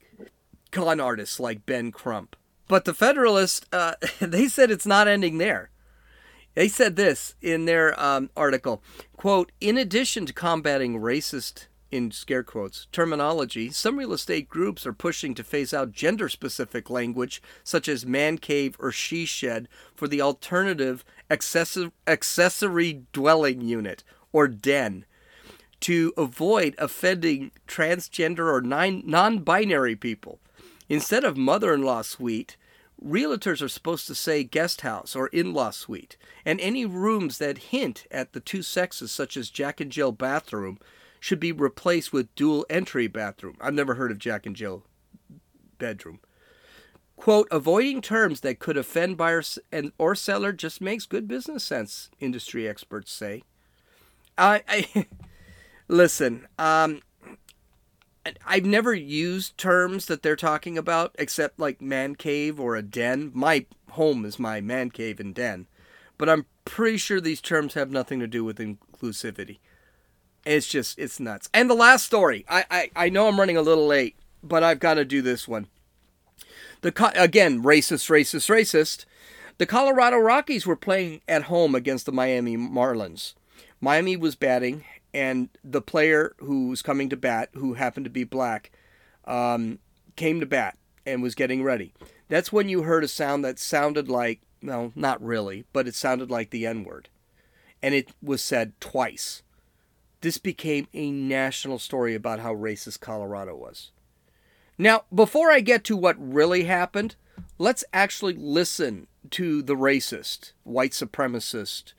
con 0.71 0.99
artists 0.99 1.39
like 1.39 1.67
Ben 1.67 1.91
Crump. 1.91 2.36
But 2.67 2.86
the 2.86 2.93
Federalist, 2.93 3.65
uh, 3.71 3.93
they 4.19 4.47
said 4.47 4.71
it's 4.71 4.86
not 4.86 5.08
ending 5.08 5.38
there. 5.38 5.69
They 6.56 6.67
said 6.69 6.95
this 6.95 7.36
in 7.41 7.65
their 7.65 7.99
um, 8.01 8.30
article 8.36 8.82
quote, 9.17 9.51
in 9.60 9.78
addition 9.78 10.25
to 10.25 10.34
combating 10.34 10.99
racist, 10.99 11.67
in 11.91 12.12
scare 12.12 12.43
quotes, 12.43 12.88
terminology, 12.91 13.69
some 13.71 13.97
real 13.97 14.13
estate 14.13 14.49
groups 14.49 14.86
are 14.86 14.93
pushing 14.93 15.34
to 15.34 15.43
phase 15.43 15.73
out 15.73 15.91
gender 15.91 16.28
specific 16.30 16.89
language 16.89 17.41
such 17.63 17.88
as 17.88 18.06
man 18.06 18.38
cave 18.38 18.75
or 18.80 18.91
she 18.91 19.25
shed 19.25 19.67
for 19.95 20.08
the 20.08 20.21
alternative 20.21 21.06
accessory 21.30 23.04
dwelling 23.13 23.62
unit 23.62 24.04
or 24.34 24.47
den 24.47 25.06
to 25.80 26.13
avoid 26.17 26.75
offending 26.78 27.51
transgender 27.67 28.51
or 28.51 28.62
non 28.62 29.39
binary 29.39 29.95
people. 29.95 30.39
Instead 30.89 31.24
of 31.24 31.38
mother 31.38 31.74
in 31.74 31.82
law 31.82 32.02
suite, 32.02 32.58
realtors 33.04 33.62
are 33.62 33.67
supposed 33.67 34.08
to 34.08 34.15
say 34.15 34.43
guest 34.43 34.82
house 34.82 35.15
or 35.15 35.28
in 35.28 35.54
law 35.54 35.71
suite, 35.71 36.17
and 36.45 36.60
any 36.62 36.86
rooms 36.86 37.38
that 37.38 37.58
hint 37.58 38.06
at 38.12 38.34
the 38.34 38.39
two 38.39 38.62
sexes, 38.62 39.12
such 39.12 39.36
as 39.36 39.50
Jack 39.50 39.82
and 39.82 39.91
Jill 39.91 40.12
bathroom, 40.12 40.80
should 41.19 41.39
be 41.39 41.52
replaced 41.52 42.13
with 42.13 42.34
dual 42.36 42.65
entry 42.69 43.08
bathroom. 43.08 43.56
I've 43.60 43.74
never 43.74 43.95
heard 43.95 44.12
of 44.12 44.19
Jack 44.19 44.45
and 44.45 44.56
Jill 44.56 44.84
bedroom. 45.78 46.19
Quote, 47.15 47.48
avoiding 47.50 48.02
terms 48.02 48.41
that 48.41 48.60
could 48.60 48.78
offend 48.78 49.17
buyers 49.17 49.58
and 49.71 49.91
or 49.98 50.15
seller 50.15 50.52
just 50.52 50.82
makes 50.82 51.06
good 51.06 51.28
business 51.28 51.63
sense, 51.63 52.10
industry 52.19 52.67
experts 52.67 53.12
say. 53.12 53.43
I, 54.38 54.63
I 54.67 55.06
listen, 55.88 56.48
um, 56.60 57.02
I've 58.46 58.66
never 58.66 58.94
used 58.94 59.58
terms 59.58 60.08
that 60.08 60.24
they're 60.24 60.36
talking 60.36 60.78
about 60.78 61.16
except 61.20 61.60
like 61.60 61.82
man 61.82 62.16
cave 62.16 62.60
or 62.60 62.76
a 62.76 62.82
den. 62.82 63.32
My 63.34 63.66
home 63.92 64.26
is 64.26 64.40
my 64.40 64.62
man 64.62 64.90
cave 64.90 65.20
and 65.20 65.34
den. 65.34 65.68
But 66.18 66.30
I'm 66.30 66.46
pretty 66.64 66.98
sure 66.98 67.22
these 67.22 67.42
terms 67.42 67.74
have 67.74 67.92
nothing 67.92 68.20
to 68.20 68.28
do 68.28 68.44
with 68.44 68.58
inclusivity. 68.58 69.60
It's 70.46 70.68
just, 70.68 70.98
it's 70.98 71.20
nuts. 71.20 71.50
And 71.54 71.70
the 71.70 71.76
last 71.76 72.06
story, 72.06 72.46
I, 72.48 72.66
I, 72.70 72.92
I 72.96 73.10
know 73.10 73.28
I'm 73.28 73.40
running 73.40 73.58
a 73.58 73.62
little 73.62 73.88
late, 73.88 74.16
but 74.44 74.64
I've 74.64 74.80
got 74.80 74.96
to 74.96 75.06
do 75.06 75.22
this 75.22 75.48
one. 75.48 75.68
The 76.82 76.92
co- 76.92 77.12
Again, 77.16 77.64
racist, 77.64 78.10
racist, 78.10 78.50
racist. 78.50 79.06
The 79.58 79.66
Colorado 79.66 80.18
Rockies 80.18 80.68
were 80.68 80.76
playing 80.76 81.22
at 81.28 81.44
home 81.44 81.76
against 81.76 82.06
the 82.06 82.12
Miami 82.12 82.58
Marlins. 82.58 83.34
Miami 83.82 84.18
was 84.18 84.36
batting, 84.36 84.84
and 85.15 85.47
the 85.63 85.82
player 85.82 86.36
who 86.39 86.67
was 86.67 86.82
coming 86.82 87.08
to 87.08 87.15
bat, 87.15 87.47
who 87.54 87.75
happened 87.75 88.04
to 88.04 88.10
be 88.10 88.25
black, 88.25 88.69
um, 89.23 89.80
came 90.17 90.41
to 90.41 90.45
bat 90.45 90.78
and 91.06 91.23
was 91.23 91.36
getting 91.36 91.63
ready. 91.63 91.93
That's 92.28 92.51
when 92.51 92.67
you 92.67 92.82
heard 92.82 93.06
a 93.06 93.08
sound 93.08 93.45
that 93.45 93.58
sounded 93.58 94.10
like, 94.10 94.41
well, 94.62 94.91
not 94.93 95.23
really, 95.23 95.63
but 95.71 95.88
it 95.88 95.95
sounded 95.95 96.30
like 96.30 96.49
the 96.49 96.65
N 96.65 96.84
word. 96.84 97.08
And 97.82 97.95
it 97.95 98.10
was 98.21 98.41
said 98.41 98.73
twice. 98.82 99.41
This 100.19 100.38
became 100.38 100.88
a 100.93 101.12
national 101.12 101.80
story 101.80 102.13
about 102.13 102.41
how 102.41 102.54
racist 102.54 102.99
Colorado 102.99 103.56
was. 103.56 103.91
Now, 104.78 105.06
before 105.13 105.49
I 105.49 105.62
get 105.62 105.86
to 105.86 105.95
what 105.95 106.17
really 106.19 106.65
happened, 106.65 107.15
let's 107.58 107.86
actually 107.93 108.34
listen 108.34 109.08
to 109.30 109.62
the 109.62 109.75
racist, 109.75 110.51
white 110.63 110.91
supremacist, 110.91 111.93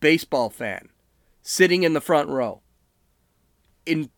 baseball 0.00 0.50
fan 0.50 0.88
sitting 1.46 1.84
in 1.84 1.92
the 1.92 2.00
front 2.00 2.28
row 2.28 2.60
in 3.86 4.10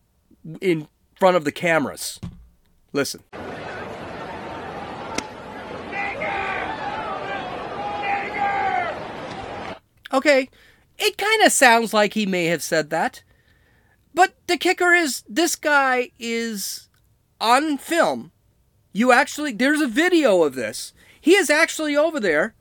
in 0.61 0.87
front 1.15 1.37
of 1.37 1.45
the 1.45 1.51
cameras. 1.51 2.19
Listen. 2.91 3.23
Okay, 10.11 10.49
it 10.97 11.17
kind 11.19 11.43
of 11.43 11.51
sounds 11.51 11.93
like 11.93 12.15
he 12.15 12.25
may 12.25 12.45
have 12.45 12.63
said 12.63 12.89
that. 12.89 13.21
But 14.15 14.33
the 14.47 14.57
kicker 14.57 14.91
is 14.91 15.23
this 15.29 15.55
guy 15.55 16.09
is 16.17 16.89
on 17.39 17.77
film. 17.77 18.31
You 18.91 19.11
actually, 19.11 19.51
there's 19.51 19.81
a 19.81 19.87
video 19.87 20.41
of 20.41 20.55
this. 20.55 20.93
He 21.21 21.35
is 21.35 21.51
actually 21.51 21.95
over 21.95 22.19
there. 22.19 22.55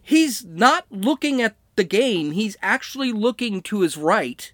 He's 0.00 0.44
not 0.44 0.86
looking 0.88 1.42
at 1.42 1.56
the 1.78 1.84
game, 1.84 2.32
he's 2.32 2.58
actually 2.60 3.12
looking 3.12 3.62
to 3.62 3.80
his 3.80 3.96
right. 3.96 4.52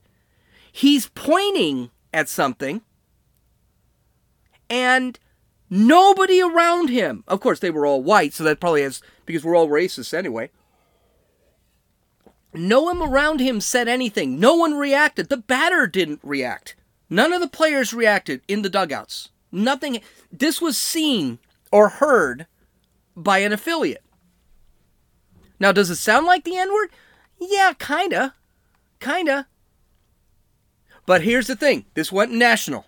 He's 0.71 1.09
pointing 1.09 1.91
at 2.13 2.29
something. 2.29 2.83
And 4.71 5.19
nobody 5.69 6.41
around 6.41 6.91
him, 6.91 7.25
of 7.27 7.41
course, 7.41 7.59
they 7.59 7.71
were 7.71 7.85
all 7.85 8.03
white, 8.03 8.33
so 8.33 8.45
that 8.45 8.61
probably 8.61 8.83
has, 8.83 9.03
because 9.27 9.45
we're 9.45 9.57
all 9.57 9.69
racist 9.69 10.15
anyway. 10.15 10.51
No 12.53 12.83
one 12.83 13.03
around 13.03 13.41
him 13.41 13.61
said 13.61 13.89
anything. 13.89 14.39
No 14.39 14.55
one 14.55 14.75
reacted. 14.75 15.29
The 15.29 15.37
batter 15.37 15.89
didn't 15.89 16.21
react. 16.23 16.77
None 17.11 17.33
of 17.33 17.41
the 17.41 17.49
players 17.49 17.93
reacted 17.93 18.43
in 18.47 18.63
the 18.63 18.71
dugouts. 18.71 19.31
Nothing. 19.51 20.01
This 20.31 20.61
was 20.61 20.79
seen 20.79 21.41
or 21.73 21.89
heard 21.89 22.46
by 23.17 23.38
an 23.38 23.53
affiliate. 23.53 24.05
Now, 25.59 25.73
does 25.73 25.90
it 25.90 25.96
sound 25.96 26.27
like 26.27 26.44
the 26.44 26.57
N 26.57 26.73
word? 26.73 26.90
Yeah, 27.39 27.73
kinda. 27.79 28.35
Kinda. 29.01 29.47
But 31.07 31.23
here's 31.23 31.47
the 31.47 31.57
thing 31.57 31.85
this 31.95 32.11
went 32.11 32.33
national. 32.33 32.87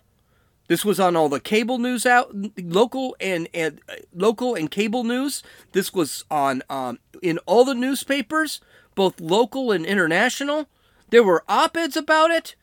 This 0.67 0.83
was 0.83 0.99
on 0.99 1.15
all 1.15 1.29
the 1.29 1.39
cable 1.39 1.77
news 1.77 2.05
out, 2.05 2.29
local 2.57 3.15
and, 3.21 3.47
and 3.53 3.79
uh, 3.87 3.95
local 4.13 4.53
and 4.53 4.69
cable 4.69 5.03
news. 5.03 5.41
This 5.71 5.93
was 5.93 6.25
on 6.29 6.61
um, 6.69 6.99
in 7.21 7.37
all 7.45 7.63
the 7.63 7.73
newspapers, 7.73 8.59
both 8.95 9.21
local 9.21 9.71
and 9.71 9.85
international. 9.85 10.67
There 11.09 11.23
were 11.23 11.43
op-eds 11.47 11.95
about 11.95 12.31
it. 12.31 12.55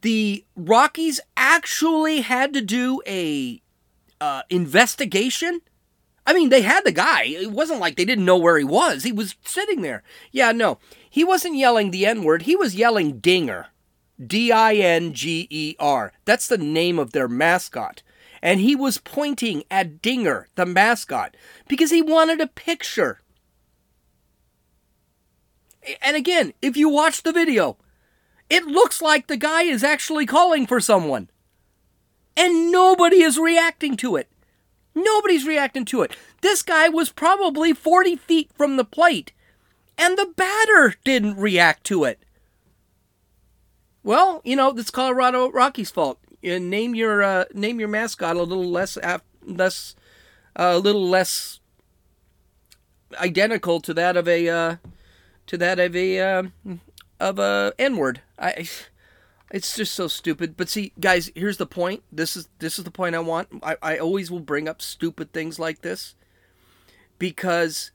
The 0.00 0.46
Rockies 0.54 1.20
actually 1.36 2.22
had 2.22 2.54
to 2.54 2.62
do 2.62 3.02
a 3.06 3.60
uh, 4.18 4.42
investigation 4.48 5.60
I 6.26 6.32
mean, 6.32 6.48
they 6.48 6.62
had 6.62 6.84
the 6.84 6.92
guy. 6.92 7.24
It 7.24 7.52
wasn't 7.52 7.78
like 7.78 7.94
they 7.96 8.04
didn't 8.04 8.24
know 8.24 8.36
where 8.36 8.58
he 8.58 8.64
was. 8.64 9.04
He 9.04 9.12
was 9.12 9.36
sitting 9.44 9.82
there. 9.82 10.02
Yeah, 10.32 10.50
no. 10.50 10.78
He 11.16 11.24
wasn't 11.24 11.56
yelling 11.56 11.92
the 11.92 12.04
N 12.04 12.24
word. 12.24 12.42
He 12.42 12.54
was 12.54 12.74
yelling 12.74 13.20
Dinger. 13.20 13.68
D 14.22 14.52
I 14.52 14.74
N 14.74 15.14
G 15.14 15.46
E 15.48 15.74
R. 15.78 16.12
That's 16.26 16.46
the 16.46 16.58
name 16.58 16.98
of 16.98 17.12
their 17.12 17.26
mascot. 17.26 18.02
and 18.42 18.60
he 18.60 18.76
was 18.76 18.98
pointing 18.98 19.64
at 19.70 20.02
Dinger, 20.02 20.46
the 20.56 20.66
mascot, 20.66 21.34
because 21.68 21.90
he 21.90 22.02
wanted 22.02 22.38
a 22.42 22.46
picture. 22.46 23.22
And 26.02 26.18
again, 26.18 26.52
if 26.60 26.76
you 26.76 26.90
watch 26.90 27.22
the 27.22 27.32
video, 27.32 27.78
it 28.50 28.66
looks 28.66 29.00
like 29.00 29.26
the 29.26 29.38
guy 29.38 29.62
is 29.62 29.82
actually 29.82 30.26
calling 30.26 30.66
for 30.66 30.80
someone. 30.80 31.30
And 32.36 32.70
nobody 32.70 33.22
is 33.22 33.38
reacting 33.38 33.96
to 33.96 34.16
it. 34.16 34.28
Nobody's 34.94 35.46
reacting 35.46 35.86
to 35.86 36.02
it. 36.02 36.14
This 36.42 36.60
guy 36.60 36.90
was 36.90 37.10
probably 37.10 37.72
40 37.72 38.16
feet 38.16 38.50
from 38.54 38.76
the 38.76 38.84
plate, 38.84 39.32
and 39.98 40.16
the 40.16 40.32
batter 40.36 40.94
didn't 41.04 41.36
react 41.36 41.84
to 41.84 42.04
it. 42.04 42.20
Well, 44.02 44.40
you 44.44 44.54
know, 44.54 44.70
it's 44.76 44.90
Colorado 44.90 45.50
Rockies' 45.50 45.90
fault. 45.90 46.18
You 46.40 46.60
name 46.60 46.94
your 46.94 47.22
uh, 47.22 47.44
name 47.54 47.80
your 47.80 47.88
mascot 47.88 48.36
a 48.36 48.42
little 48.42 48.70
less 48.70 48.96
af- 49.02 49.24
less 49.44 49.96
uh, 50.54 50.72
a 50.74 50.78
little 50.78 51.08
less 51.08 51.60
identical 53.18 53.80
to 53.80 53.94
that 53.94 54.16
of 54.16 54.28
a 54.28 54.48
uh, 54.48 54.76
to 55.46 55.56
that 55.58 55.80
of 55.80 55.96
a 55.96 56.20
uh, 56.20 56.42
of 57.18 57.38
a 57.38 57.72
N 57.78 57.96
word. 57.96 58.20
I 58.38 58.68
it's 59.50 59.76
just 59.76 59.94
so 59.94 60.08
stupid. 60.08 60.56
But 60.56 60.68
see, 60.68 60.92
guys, 60.98 61.30
here's 61.34 61.56
the 61.56 61.66
point. 61.66 62.02
This 62.10 62.36
is 62.36 62.48
this 62.58 62.78
is 62.78 62.84
the 62.84 62.90
point 62.90 63.14
I 63.14 63.20
want. 63.20 63.48
I, 63.62 63.76
I 63.82 63.98
always 63.98 64.30
will 64.30 64.40
bring 64.40 64.68
up 64.68 64.82
stupid 64.82 65.32
things 65.32 65.58
like 65.58 65.82
this 65.82 66.14
because 67.18 67.92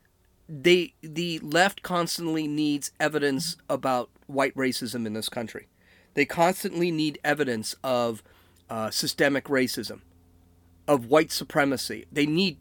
they 0.51 0.93
the 1.01 1.39
left 1.39 1.81
constantly 1.81 2.45
needs 2.47 2.91
evidence 2.99 3.55
about 3.69 4.09
white 4.27 4.53
racism 4.55 5.05
in 5.05 5.13
this 5.13 5.29
country. 5.29 5.67
They 6.13 6.25
constantly 6.25 6.91
need 6.91 7.19
evidence 7.23 7.75
of 7.83 8.21
uh, 8.69 8.89
systemic 8.89 9.45
racism, 9.45 10.01
of 10.87 11.05
white 11.05 11.31
supremacy. 11.31 12.05
They 12.11 12.25
need. 12.25 12.57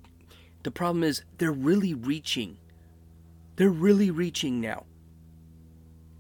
The 0.63 0.71
problem 0.71 1.03
is 1.03 1.23
they're 1.39 1.51
really 1.51 1.95
reaching. 1.95 2.59
They're 3.57 3.71
really 3.71 4.11
reaching 4.11 4.61
now 4.61 4.85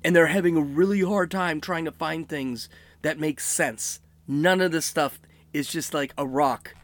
and 0.03 0.15
they're 0.15 0.27
having 0.27 0.57
a 0.57 0.63
really 0.63 1.01
hard 1.01 1.31
time 1.31 1.61
trying 1.61 1.85
to 1.85 1.93
find 1.93 2.29
things 2.29 2.69
that 3.03 3.19
make 3.19 3.41
sense. 3.41 4.01
None 4.27 4.61
of 4.61 4.73
this 4.73 4.87
stuff 4.87 5.21
is 5.53 5.69
just 5.69 5.93
like 5.93 6.15
a 6.17 6.27
rock 6.27 6.75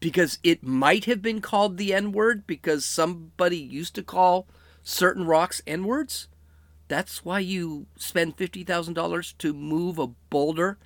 because 0.00 0.38
it 0.42 0.62
might 0.64 1.04
have 1.04 1.22
been 1.22 1.40
called 1.40 1.76
the 1.76 1.94
N 1.94 2.10
word 2.12 2.46
because 2.46 2.84
somebody 2.84 3.58
used 3.58 3.94
to 3.94 4.02
call 4.02 4.46
certain 4.82 5.26
rocks 5.26 5.62
N 5.66 5.84
words. 5.84 6.28
That's 6.88 7.24
why 7.24 7.38
you 7.38 7.86
spend 7.96 8.36
$50,000 8.36 9.38
to 9.38 9.52
move 9.52 9.98
a 9.98 10.08
boulder 10.08 10.78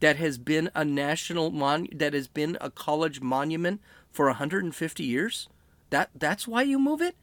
that 0.00 0.16
has 0.16 0.36
been 0.36 0.68
a 0.74 0.84
national 0.84 1.52
mon 1.52 1.86
that 1.92 2.14
has 2.14 2.26
been 2.26 2.58
a 2.60 2.70
college 2.70 3.20
monument 3.20 3.80
for 4.10 4.26
150 4.26 5.04
years. 5.04 5.48
That 5.90 6.10
that's 6.14 6.48
why 6.48 6.62
you 6.62 6.78
move 6.80 7.00
it? 7.00 7.14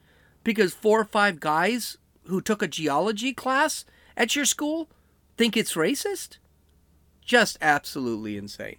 Because 0.46 0.74
four 0.74 1.02
or 1.02 1.06
five 1.06 1.42
guys 1.42 1.98
who 2.28 2.40
took 2.40 2.62
a 2.62 2.68
geology 2.68 3.34
class 3.34 3.84
at 4.16 4.36
your 4.36 4.46
school 4.46 4.90
think 5.36 5.58
it's 5.58 5.74
racist? 5.74 6.38
Just 7.22 7.58
absolutely 7.60 8.38
insane. 8.38 8.78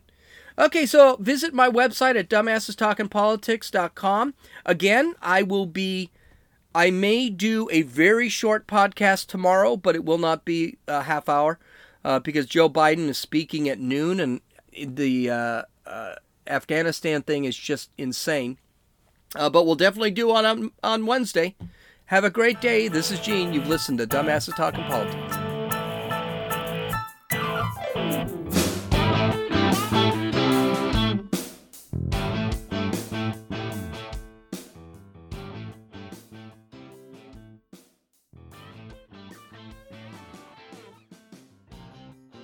Okay, 0.61 0.85
so 0.85 1.17
visit 1.17 1.55
my 1.55 1.71
website 1.71 2.19
at 2.19 2.29
dumbassestalkingpolitics.com. 2.29 4.35
Again, 4.67 5.15
I 5.23 5.43
will 5.43 5.65
be 5.65 6.11
I 6.75 6.91
may 6.91 7.31
do 7.31 7.71
a 7.73 7.81
very 7.83 8.29
short 8.29 8.67
podcast 8.67 9.27
tomorrow, 9.27 9.79
but 9.79 9.97
it 9.97 10.05
will 10.05 10.19
not 10.19 10.45
be 10.45 10.77
a 10.87 11.01
half 11.03 11.31
hour 11.31 11.59
uh, 12.05 12.19
because 12.19 12.45
Joe 12.45 12.69
Biden 12.69 13.09
is 13.09 13.17
speaking 13.17 13.71
at 13.71 13.81
noon 13.81 14.21
and 14.21 14.43
the 14.79 15.31
uh, 15.31 15.63
uh, 15.87 16.17
Afghanistan 16.47 17.23
thing 17.23 17.47
is 17.47 17.57
just 17.57 17.89
insane. 17.97 18.59
Uh, 19.35 19.49
but 19.49 19.65
we'll 19.65 19.77
definitely 19.77 20.11
do 20.11 20.31
on, 20.31 20.45
on 20.45 20.73
on 20.83 21.07
Wednesday. 21.07 21.57
Have 22.07 22.25
a 22.25 22.31
great 22.31 22.61
day. 22.61 22.89
This 22.89 23.11
is 23.11 23.19
Gene. 23.21 23.55
You've 23.55 23.69
listened 23.69 23.97
to 23.99 24.07
Dumbasses 24.07 24.57
Talking 24.57 24.85
Politics. 24.85 25.37